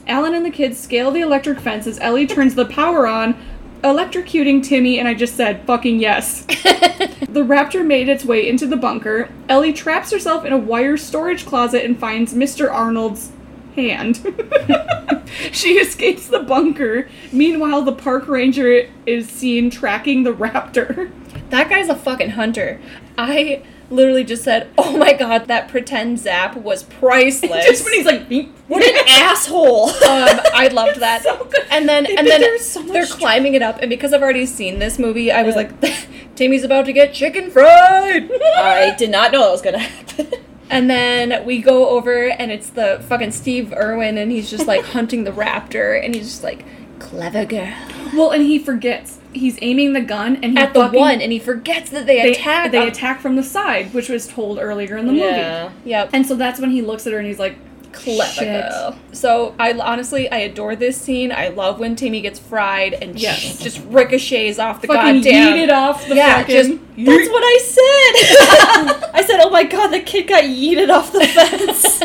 [0.06, 3.36] Alan and the kids scale the electric fence as Ellie turns the power on,
[3.82, 6.42] electrocuting Timmy, and I just said, fucking yes.
[6.46, 9.30] the raptor made its way into the bunker.
[9.48, 12.70] Ellie traps herself in a wire storage closet and finds Mr.
[12.70, 13.32] Arnold's
[13.74, 14.16] hand.
[15.52, 17.08] she escapes the bunker.
[17.32, 21.12] Meanwhile, the park ranger is seen tracking the raptor.
[21.50, 22.80] That guy's a fucking hunter.
[23.16, 28.06] I literally just said, "Oh my god, that pretend zap was priceless." Just when he's
[28.06, 28.26] like,
[28.68, 29.90] What an asshole.
[29.90, 29.94] um,
[30.54, 31.22] I loved that.
[31.22, 31.64] so good.
[31.70, 34.78] And then They and then so they're climbing it up, and because I've already seen
[34.78, 35.70] this movie, I was Yeah.
[35.82, 38.30] like, Timmy's about to get chicken fried.
[38.56, 40.28] I did not know that was gonna happen.
[40.68, 44.84] And then we go over, and it's the fucking Steve Irwin, and he's just like
[44.84, 46.64] hunting the raptor, and he's just like,
[46.98, 47.72] clever girl.
[48.14, 49.15] Well, and he forgets.
[49.36, 52.32] He's aiming the gun, and he At the one, and he forgets that they, They
[52.32, 52.70] attack.
[52.72, 55.68] They on- attack from the side, which was told earlier in the Yeah.
[55.68, 55.90] movie.
[55.90, 56.10] Yep.
[56.12, 57.56] And so that's when he looks at her and he's like,
[57.92, 61.32] Clever So I honestly I adore this scene.
[61.32, 63.58] I love when Timmy gets fried and Yes.
[63.58, 65.54] just ricochets off the fucking goddamn.
[65.56, 66.54] yeet it off the Yeah, fucking.
[66.54, 69.10] just That's what I said.
[69.14, 72.02] I said, "Oh my god, the kid got yeeted off the fence."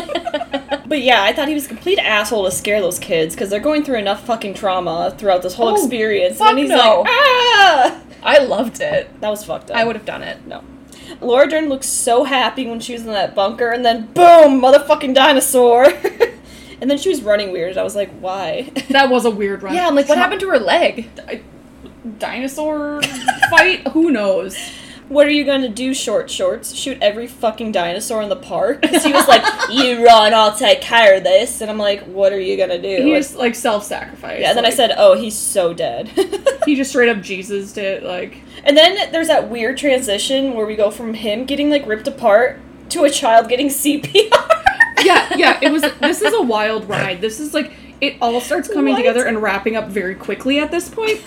[0.92, 3.60] but yeah, I thought he was a complete asshole to scare those kids because they're
[3.60, 6.38] going through enough fucking trauma throughout this whole Oh, experience.
[6.38, 6.76] and he's no.
[7.00, 9.08] like, "Ah!" I loved it.
[9.22, 9.78] That was fucked up.
[9.78, 10.46] I would have done it.
[10.46, 10.62] No.
[11.22, 15.14] Laura Dern looked so happy when she was in that bunker, and then boom, motherfucking
[15.14, 15.84] dinosaur.
[16.82, 17.78] and then she was running weird.
[17.78, 18.70] I was like, why?
[18.90, 19.74] that was a weird run.
[19.74, 21.08] Yeah, I'm like, what happened to her leg?
[22.18, 23.00] Dinosaur
[23.48, 23.88] fight?
[23.88, 24.58] Who knows?
[25.12, 26.74] What are you gonna do, short shorts?
[26.74, 28.80] Shoot every fucking dinosaur in the park?
[28.82, 31.60] Because he was like, you run, I'll take care of this.
[31.60, 33.02] And I'm like, what are you gonna do?
[33.04, 34.40] He was like self sacrifice.
[34.40, 36.08] yeah, and then I said, oh, he's so dead.
[36.64, 38.40] he just straight up Jesus did like.
[38.64, 42.60] and then there's that weird transition where we go from him getting like ripped apart
[42.90, 44.30] to a child getting CPR.
[45.04, 45.58] Yeah, yeah.
[45.60, 45.82] It was.
[46.00, 47.20] This is a wild ride.
[47.20, 48.98] This is like it all starts coming What?
[48.98, 51.20] together and wrapping up very quickly at this point.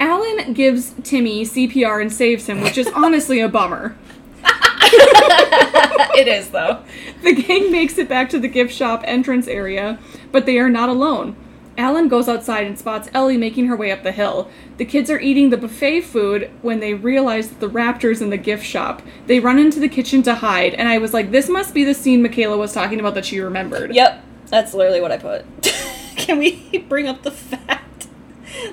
[0.00, 3.96] Alan gives Timmy CPR and saves him, which is honestly a bummer.
[4.42, 6.82] it is though.
[7.22, 9.98] The gang makes it back to the gift shop entrance area,
[10.32, 11.36] but they are not alone.
[11.76, 14.50] Alan goes outside and spots Ellie making her way up the hill.
[14.78, 18.36] The kids are eating the buffet food when they realize that the raptor's in the
[18.36, 19.02] gift shop.
[19.26, 21.94] They run into the kitchen to hide, and I was like, this must be the
[21.94, 23.94] scene Michaela was talking about that she remembered.
[23.94, 25.44] Yep, that's literally what I put.
[26.16, 27.89] Can we bring up the fact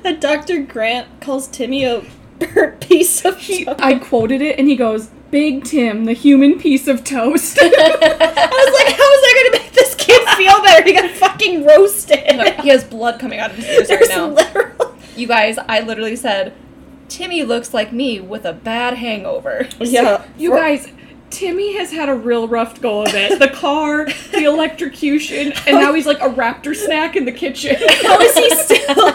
[0.03, 0.61] that Dr.
[0.63, 2.03] Grant calls Timmy a
[2.39, 3.81] burnt piece of junk?
[3.81, 7.57] I quoted it, and he goes, Big Tim, the human piece of toast.
[7.61, 10.83] I was like, how is that gonna make this kid feel better?
[10.85, 12.37] He got fucking roasted.
[12.37, 14.27] Look, he has blood coming out of his ears right now.
[14.27, 14.95] literal.
[15.17, 16.53] You guys, I literally said,
[17.09, 19.67] Timmy looks like me with a bad hangover.
[19.79, 20.25] Yeah.
[20.37, 20.87] you guys,
[21.29, 23.37] Timmy has had a real rough go of it.
[23.39, 27.75] The car, the electrocution, and now he's like a raptor snack in the kitchen.
[28.01, 29.11] How is he still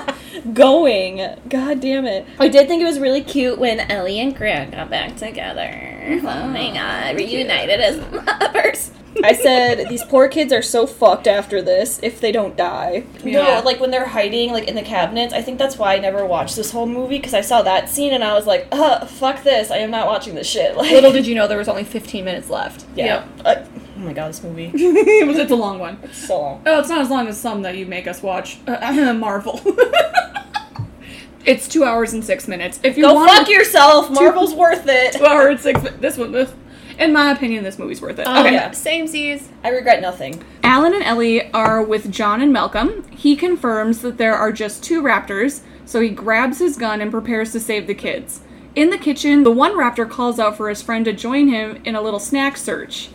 [0.53, 1.39] going?
[1.49, 2.27] God damn it.
[2.39, 6.21] I did think it was really cute when Ellie and Grant got back together.
[6.25, 8.91] Oh my god, reunited as lovers.
[9.23, 13.05] I said these poor kids are so fucked after this if they don't die.
[13.23, 13.59] Yeah.
[13.59, 15.35] No, like when they're hiding like in the cabinets.
[15.35, 18.15] I think that's why I never watched this whole movie because I saw that scene
[18.15, 19.71] and I was like, uh, fuck this.
[19.71, 20.75] I am not watching this shit.
[20.83, 22.87] Like, Little did you know there was only 15 minutes left.
[22.97, 23.27] yeah.
[23.45, 24.71] Uh, oh my god, this movie.
[24.75, 26.13] it's a long one.
[26.13, 26.63] so long.
[26.67, 28.59] Oh, it's not as long as some that you make us watch.
[28.67, 29.61] Uh, Marvel.
[31.45, 32.81] it's two hours and six minutes.
[32.83, 34.11] If you Go want fuck yourself.
[34.11, 35.15] Marvel's worth it.
[35.15, 35.97] two hours and six.
[35.99, 36.53] This one, this,
[36.99, 38.27] in my opinion, this movie's worth it.
[38.27, 38.55] Um, okay.
[38.55, 38.71] yeah.
[38.73, 39.49] Same Z's.
[39.65, 40.43] I regret nothing.
[40.63, 43.09] Alan and Ellie are with John and Malcolm.
[43.11, 47.53] He confirms that there are just two raptors, so he grabs his gun and prepares
[47.53, 48.41] to save the kids.
[48.75, 51.95] In the kitchen, the one raptor calls out for his friend to join him in
[51.95, 53.11] a little snack search.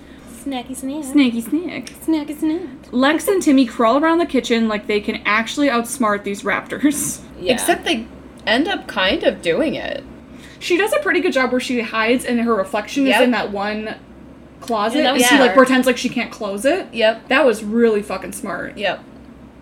[0.47, 1.03] Snacky snack.
[1.03, 1.85] Snacky snack.
[2.05, 2.91] Snacky snack.
[2.91, 7.21] Lex and Timmy crawl around the kitchen like they can actually outsmart these raptors.
[7.39, 7.53] Yeah.
[7.53, 8.07] Except they
[8.47, 10.03] end up kind of doing it.
[10.59, 13.15] She does a pretty good job where she hides and her reflection Yep.
[13.15, 13.95] is in that one
[14.59, 15.57] closet Yeah, that and was she like smart.
[15.57, 16.91] pretends like she can't close it.
[16.93, 17.27] Yep.
[17.27, 18.75] That was really fucking smart.
[18.77, 19.03] Yep.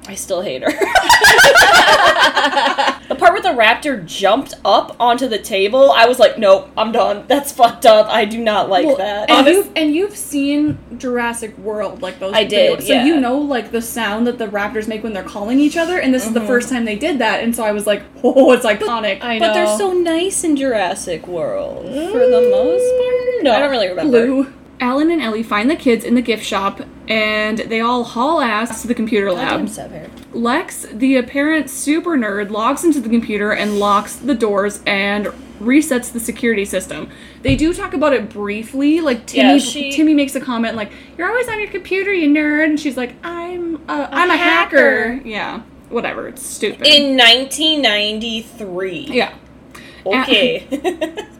[0.08, 0.70] I still hate her.
[3.08, 6.92] the part where the raptor jumped up onto the table, I was like, nope, I'm
[6.92, 7.26] done.
[7.28, 8.08] That's fucked up.
[8.08, 9.30] I do not like Well, that.
[9.30, 12.34] And you've, and you've seen Jurassic World, like those.
[12.34, 13.06] I did, videos, so yeah.
[13.06, 16.14] you know like the sound that the raptors make when they're calling each other, and
[16.14, 16.48] this is the mm-hmm.
[16.48, 19.24] first time they did that, and so I was like, oh, it's iconic.
[19.24, 19.48] I know.
[19.48, 23.44] But they're so nice in Jurassic World for the most part.
[23.44, 24.26] No, I don't really remember.
[24.26, 24.54] Blue.
[24.80, 28.82] Alan and Ellie find the kids in the gift shop, and they all haul ass
[28.82, 29.60] to the computer lab.
[30.34, 35.28] Lex, the apparent super nerd, logs into the computer and locks the doors and
[35.62, 37.10] resets the security system.
[37.42, 39.54] They do talk about it briefly, like Timmy.
[39.54, 42.78] Yeah, she- Timmy makes a comment like, "You're always on your computer, you nerd," and
[42.80, 45.14] she's like, "I'm, uh, I'm a hacker.
[45.14, 45.22] hacker.
[45.28, 46.28] Yeah, whatever.
[46.28, 46.86] It's stupid.
[46.86, 49.08] In 1993.
[49.12, 49.34] yeah.
[50.06, 50.68] Okay.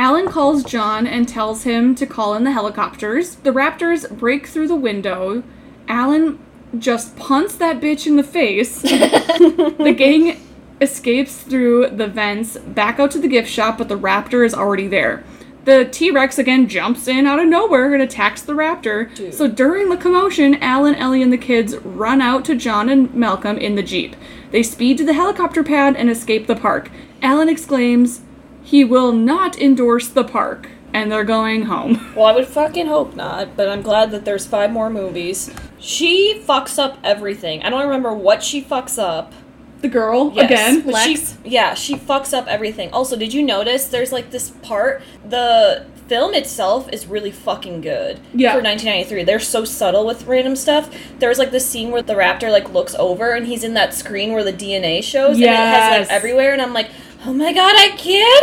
[0.00, 3.34] Alan calls John and tells him to call in the helicopters.
[3.34, 5.42] The Raptors break through the window.
[5.88, 6.38] Alan
[6.78, 8.80] just punts that bitch in the face.
[8.80, 10.40] the gang
[10.80, 14.88] escapes through the vents back out to the gift shop, but the Raptor is already
[14.88, 15.22] there.
[15.66, 19.34] The T Rex again jumps in out of nowhere and attacks the Raptor.
[19.34, 23.58] So during the commotion, Alan, Ellie, and the kids run out to John and Malcolm
[23.58, 24.16] in the Jeep.
[24.50, 26.90] They speed to the helicopter pad and escape the park.
[27.20, 28.22] Alan exclaims,
[28.70, 32.12] he will not endorse the park, and they're going home.
[32.16, 35.52] well, I would fucking hope not, but I'm glad that there's five more movies.
[35.80, 37.64] She fucks up everything.
[37.64, 39.32] I don't remember what she fucks up.
[39.80, 42.90] The girl, Yes, again, but she, yeah, she fucks up everything.
[42.92, 45.02] Also, did you notice there's like this part?
[45.28, 48.20] The film itself is really fucking good.
[48.34, 48.52] Yeah.
[48.52, 50.94] For 1993, they're so subtle with random stuff.
[51.18, 54.32] There's like this scene where the raptor like looks over and he's in that screen
[54.32, 56.90] where the DNA shows and it has like everywhere, and I'm like,
[57.24, 58.42] oh my god, I get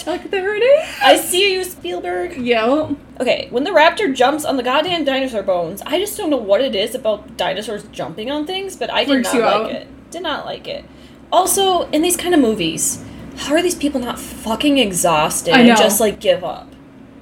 [0.00, 0.06] it.
[0.06, 0.96] like there it is.
[1.02, 2.36] I see you, Spielberg.
[2.36, 2.92] Yeah.
[3.20, 6.60] Okay, when the raptor jumps on the goddamn dinosaur bones, I just don't know what
[6.60, 9.70] it is about dinosaurs jumping on things, but I did Freaks not you like out.
[9.70, 10.10] it.
[10.10, 10.84] Did not like it.
[11.32, 13.04] Also, in these kind of movies,
[13.36, 16.72] how are these people not fucking exhausted I and just like give up?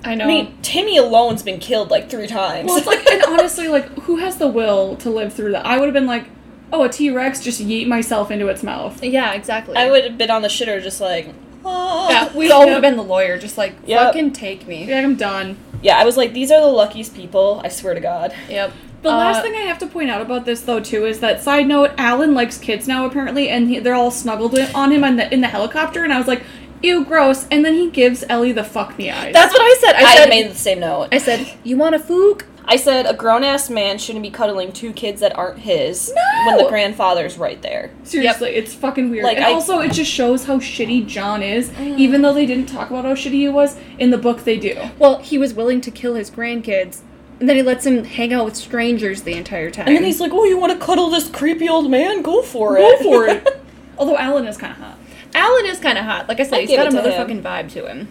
[0.05, 0.25] I know.
[0.25, 2.67] I mean, Timmy alone's been killed like three times.
[2.69, 5.65] Well, it's like, and honestly, like, who has the will to live through that?
[5.65, 6.27] I would have been like,
[6.73, 9.03] oh, a T Rex, just yeet myself into its mouth.
[9.05, 9.77] yeah, exactly.
[9.77, 11.29] I would have been on the shitter just like,
[11.65, 12.09] oh.
[12.11, 14.01] Yeah, we all would have been the lawyer, just like Yep.
[14.01, 14.85] fucking take me.
[14.87, 15.57] Yeah, I'm done.
[15.83, 18.35] Yeah, I was like, these are the luckiest people, I swear to God.
[18.49, 18.73] Yep.
[19.03, 21.43] The last Uh, thing I have to point out about this, though, too, is that
[21.43, 25.03] side note: Alan likes kids now, apparently, and he, they're all snuggled in- on him
[25.03, 26.45] in the in the helicopter, and I was like,
[26.85, 27.49] ew, gross.
[27.51, 29.33] And then he gives Ellie the fuck me eyes.
[29.33, 29.97] That's what I said.
[29.97, 31.09] I, I, said made the same note.
[31.11, 34.73] I said, "You want a fook?" I said a grown ass man shouldn't be cuddling
[34.73, 36.47] two kids that aren't his No!
[36.47, 37.91] when the grandfather's right there.
[38.05, 39.25] Seriously, it's fucking weird.
[39.25, 41.99] Like, and I- also, it just shows how shitty John is, mm.
[41.99, 44.45] even though they didn't talk about how shitty he was in the book.
[44.45, 44.77] They do.
[44.99, 47.01] Well, he was willing to kill his grandkids,
[47.41, 49.89] and then he lets him hang out with strangers the entire time.
[49.89, 52.23] And then he's like, "Oh, you want to cuddle this creepy old man?
[52.23, 52.81] Go for it.
[52.81, 53.63] Go for it.
[53.99, 54.99] Although Alan is kind of hot.
[55.35, 56.29] Alan is kind of hot.
[56.29, 58.09] Like I said, I he's give got a it to motherfucking vibe to him.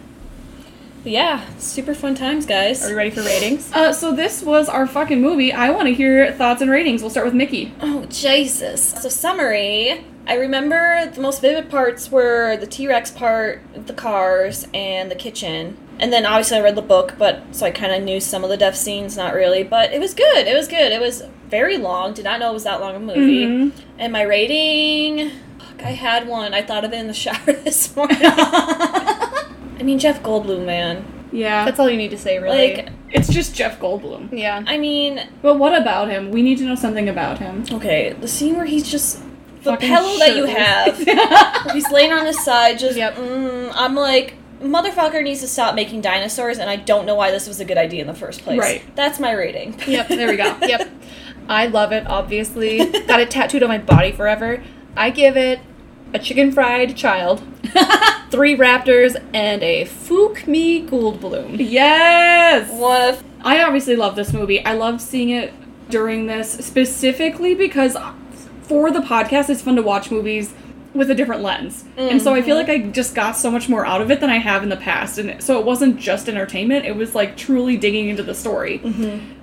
[1.04, 2.84] Yeah, super fun times, guys.
[2.84, 3.72] Are we ready for ratings?
[3.72, 5.52] Uh, so this was our fucking movie.
[5.52, 7.00] I want to hear thoughts and ratings.
[7.02, 7.72] We'll start with Mickey.
[7.80, 8.94] Oh Jesus!
[9.02, 10.04] So summary.
[10.24, 15.16] I remember the most vivid parts were the T Rex part, the cars, and the
[15.16, 15.76] kitchen.
[15.98, 18.50] And then obviously I read the book, but so I kind of knew some of
[18.50, 19.64] the death scenes, not really.
[19.64, 20.46] But it was good.
[20.46, 20.92] It was good.
[20.92, 22.14] It was very long.
[22.14, 23.72] Did not know it was that long a movie.
[23.98, 26.54] And my rating, fuck, I had one.
[26.54, 28.18] I thought of it in the shower this morning.
[29.78, 31.04] I mean Jeff Goldblum, man.
[31.32, 32.74] Yeah, That's all you need to say, really.
[32.74, 34.28] Like, it's just Jeff Goldblum.
[34.32, 34.62] yeah.
[34.66, 36.30] I mean, But what about him?
[36.30, 37.64] We need to know something about him.
[37.72, 39.22] okay, the scene where he's just
[39.62, 41.72] the Fucking pillow that you have.
[41.72, 42.96] He's laying on his side, just.
[42.98, 43.14] Yep.
[43.14, 47.46] Mm, I'm like, motherfucker needs to stop making dinosaurs, and I don't know why this
[47.46, 48.58] was a good idea in the first place.
[48.58, 48.82] Right.
[48.96, 49.78] That's my rating.
[49.86, 50.58] Yep, there we go.
[50.62, 50.90] yep.
[51.48, 52.78] I love it, obviously.
[53.06, 54.62] Got it tattooed on my body forever.
[54.96, 55.60] I give it
[56.14, 57.42] a chicken fried child,
[58.30, 61.56] three raptors, and a Fook Me Goldblum.
[61.58, 62.70] Yes.
[62.70, 64.64] What I obviously love this movie.
[64.64, 65.52] I love seeing it
[65.90, 67.96] during this specifically because
[68.62, 70.54] for the podcast, it's fun to watch movies
[70.94, 71.84] with a different lens.
[71.96, 74.28] And so I feel like I just got so much more out of it than
[74.30, 75.18] I have in the past.
[75.18, 78.80] And so it wasn't just entertainment, it was like truly digging into the story.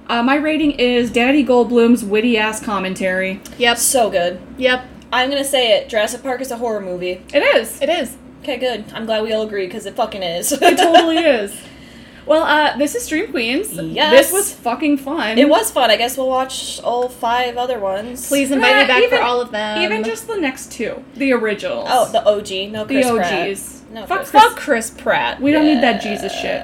[0.08, 3.42] Uh, my rating is Daddy Goldblum's witty ass commentary.
[3.58, 3.78] Yep.
[3.78, 4.40] so good?
[4.58, 4.86] Yep.
[5.12, 5.90] I'm gonna say it.
[5.90, 7.22] Jurassic Park is a horror movie.
[7.34, 7.82] It is.
[7.82, 8.16] It is.
[8.44, 8.86] Okay, good.
[8.94, 10.52] I'm glad we all agree because it fucking is.
[10.52, 11.56] It totally is.
[12.26, 13.74] Well, uh, this is Stream Queens.
[13.74, 14.12] Yes.
[14.12, 15.40] This was fucking fun.
[15.40, 15.90] It was fun.
[15.90, 18.28] I guess we'll watch all five other ones.
[18.28, 19.82] Please invite Nah, me back even- for all of them.
[19.82, 21.88] Even just the next two, the originals.
[21.92, 22.72] Oh, the OG.
[22.72, 23.50] No the Chris Pratt.
[23.50, 23.82] OGs.
[23.92, 24.30] No, Fuck Chris.
[24.30, 25.42] Chris- Fuck Chris Pratt.
[25.42, 26.62] We don't need that Jesus shit.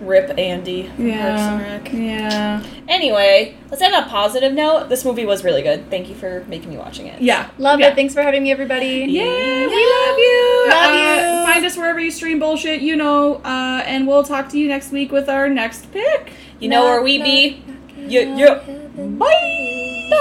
[0.00, 0.84] Rip Andy.
[0.84, 1.72] from Parks and Yeah.
[1.72, 1.92] Rec.
[1.92, 2.62] Yeah.
[2.88, 4.88] Anyway, let's end on a positive note.
[4.88, 5.90] This movie was really good.
[5.90, 7.20] Thank you for making me watching it.
[7.20, 7.48] Yeah.
[7.58, 7.88] Love Yeah.
[7.88, 7.94] it.
[7.96, 9.04] Thanks for having me, everybody.
[9.08, 10.64] Yeah, we love you.
[10.68, 11.46] Love Uh, you.
[11.52, 14.92] Find us wherever you stream bullshit, you know, uh, and we'll talk to you next
[14.92, 16.32] week with our next pick.
[16.60, 17.62] You know where we be?
[18.06, 18.54] Yeah, yeah.
[18.96, 20.06] Bye.
[20.10, 20.16] Bye.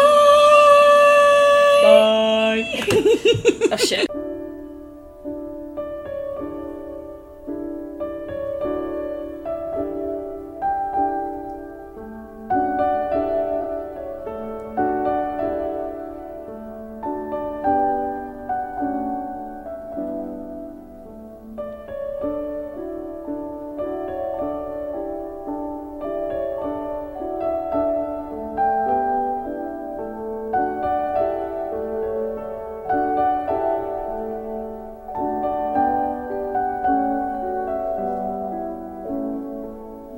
[3.71, 4.07] oh shit.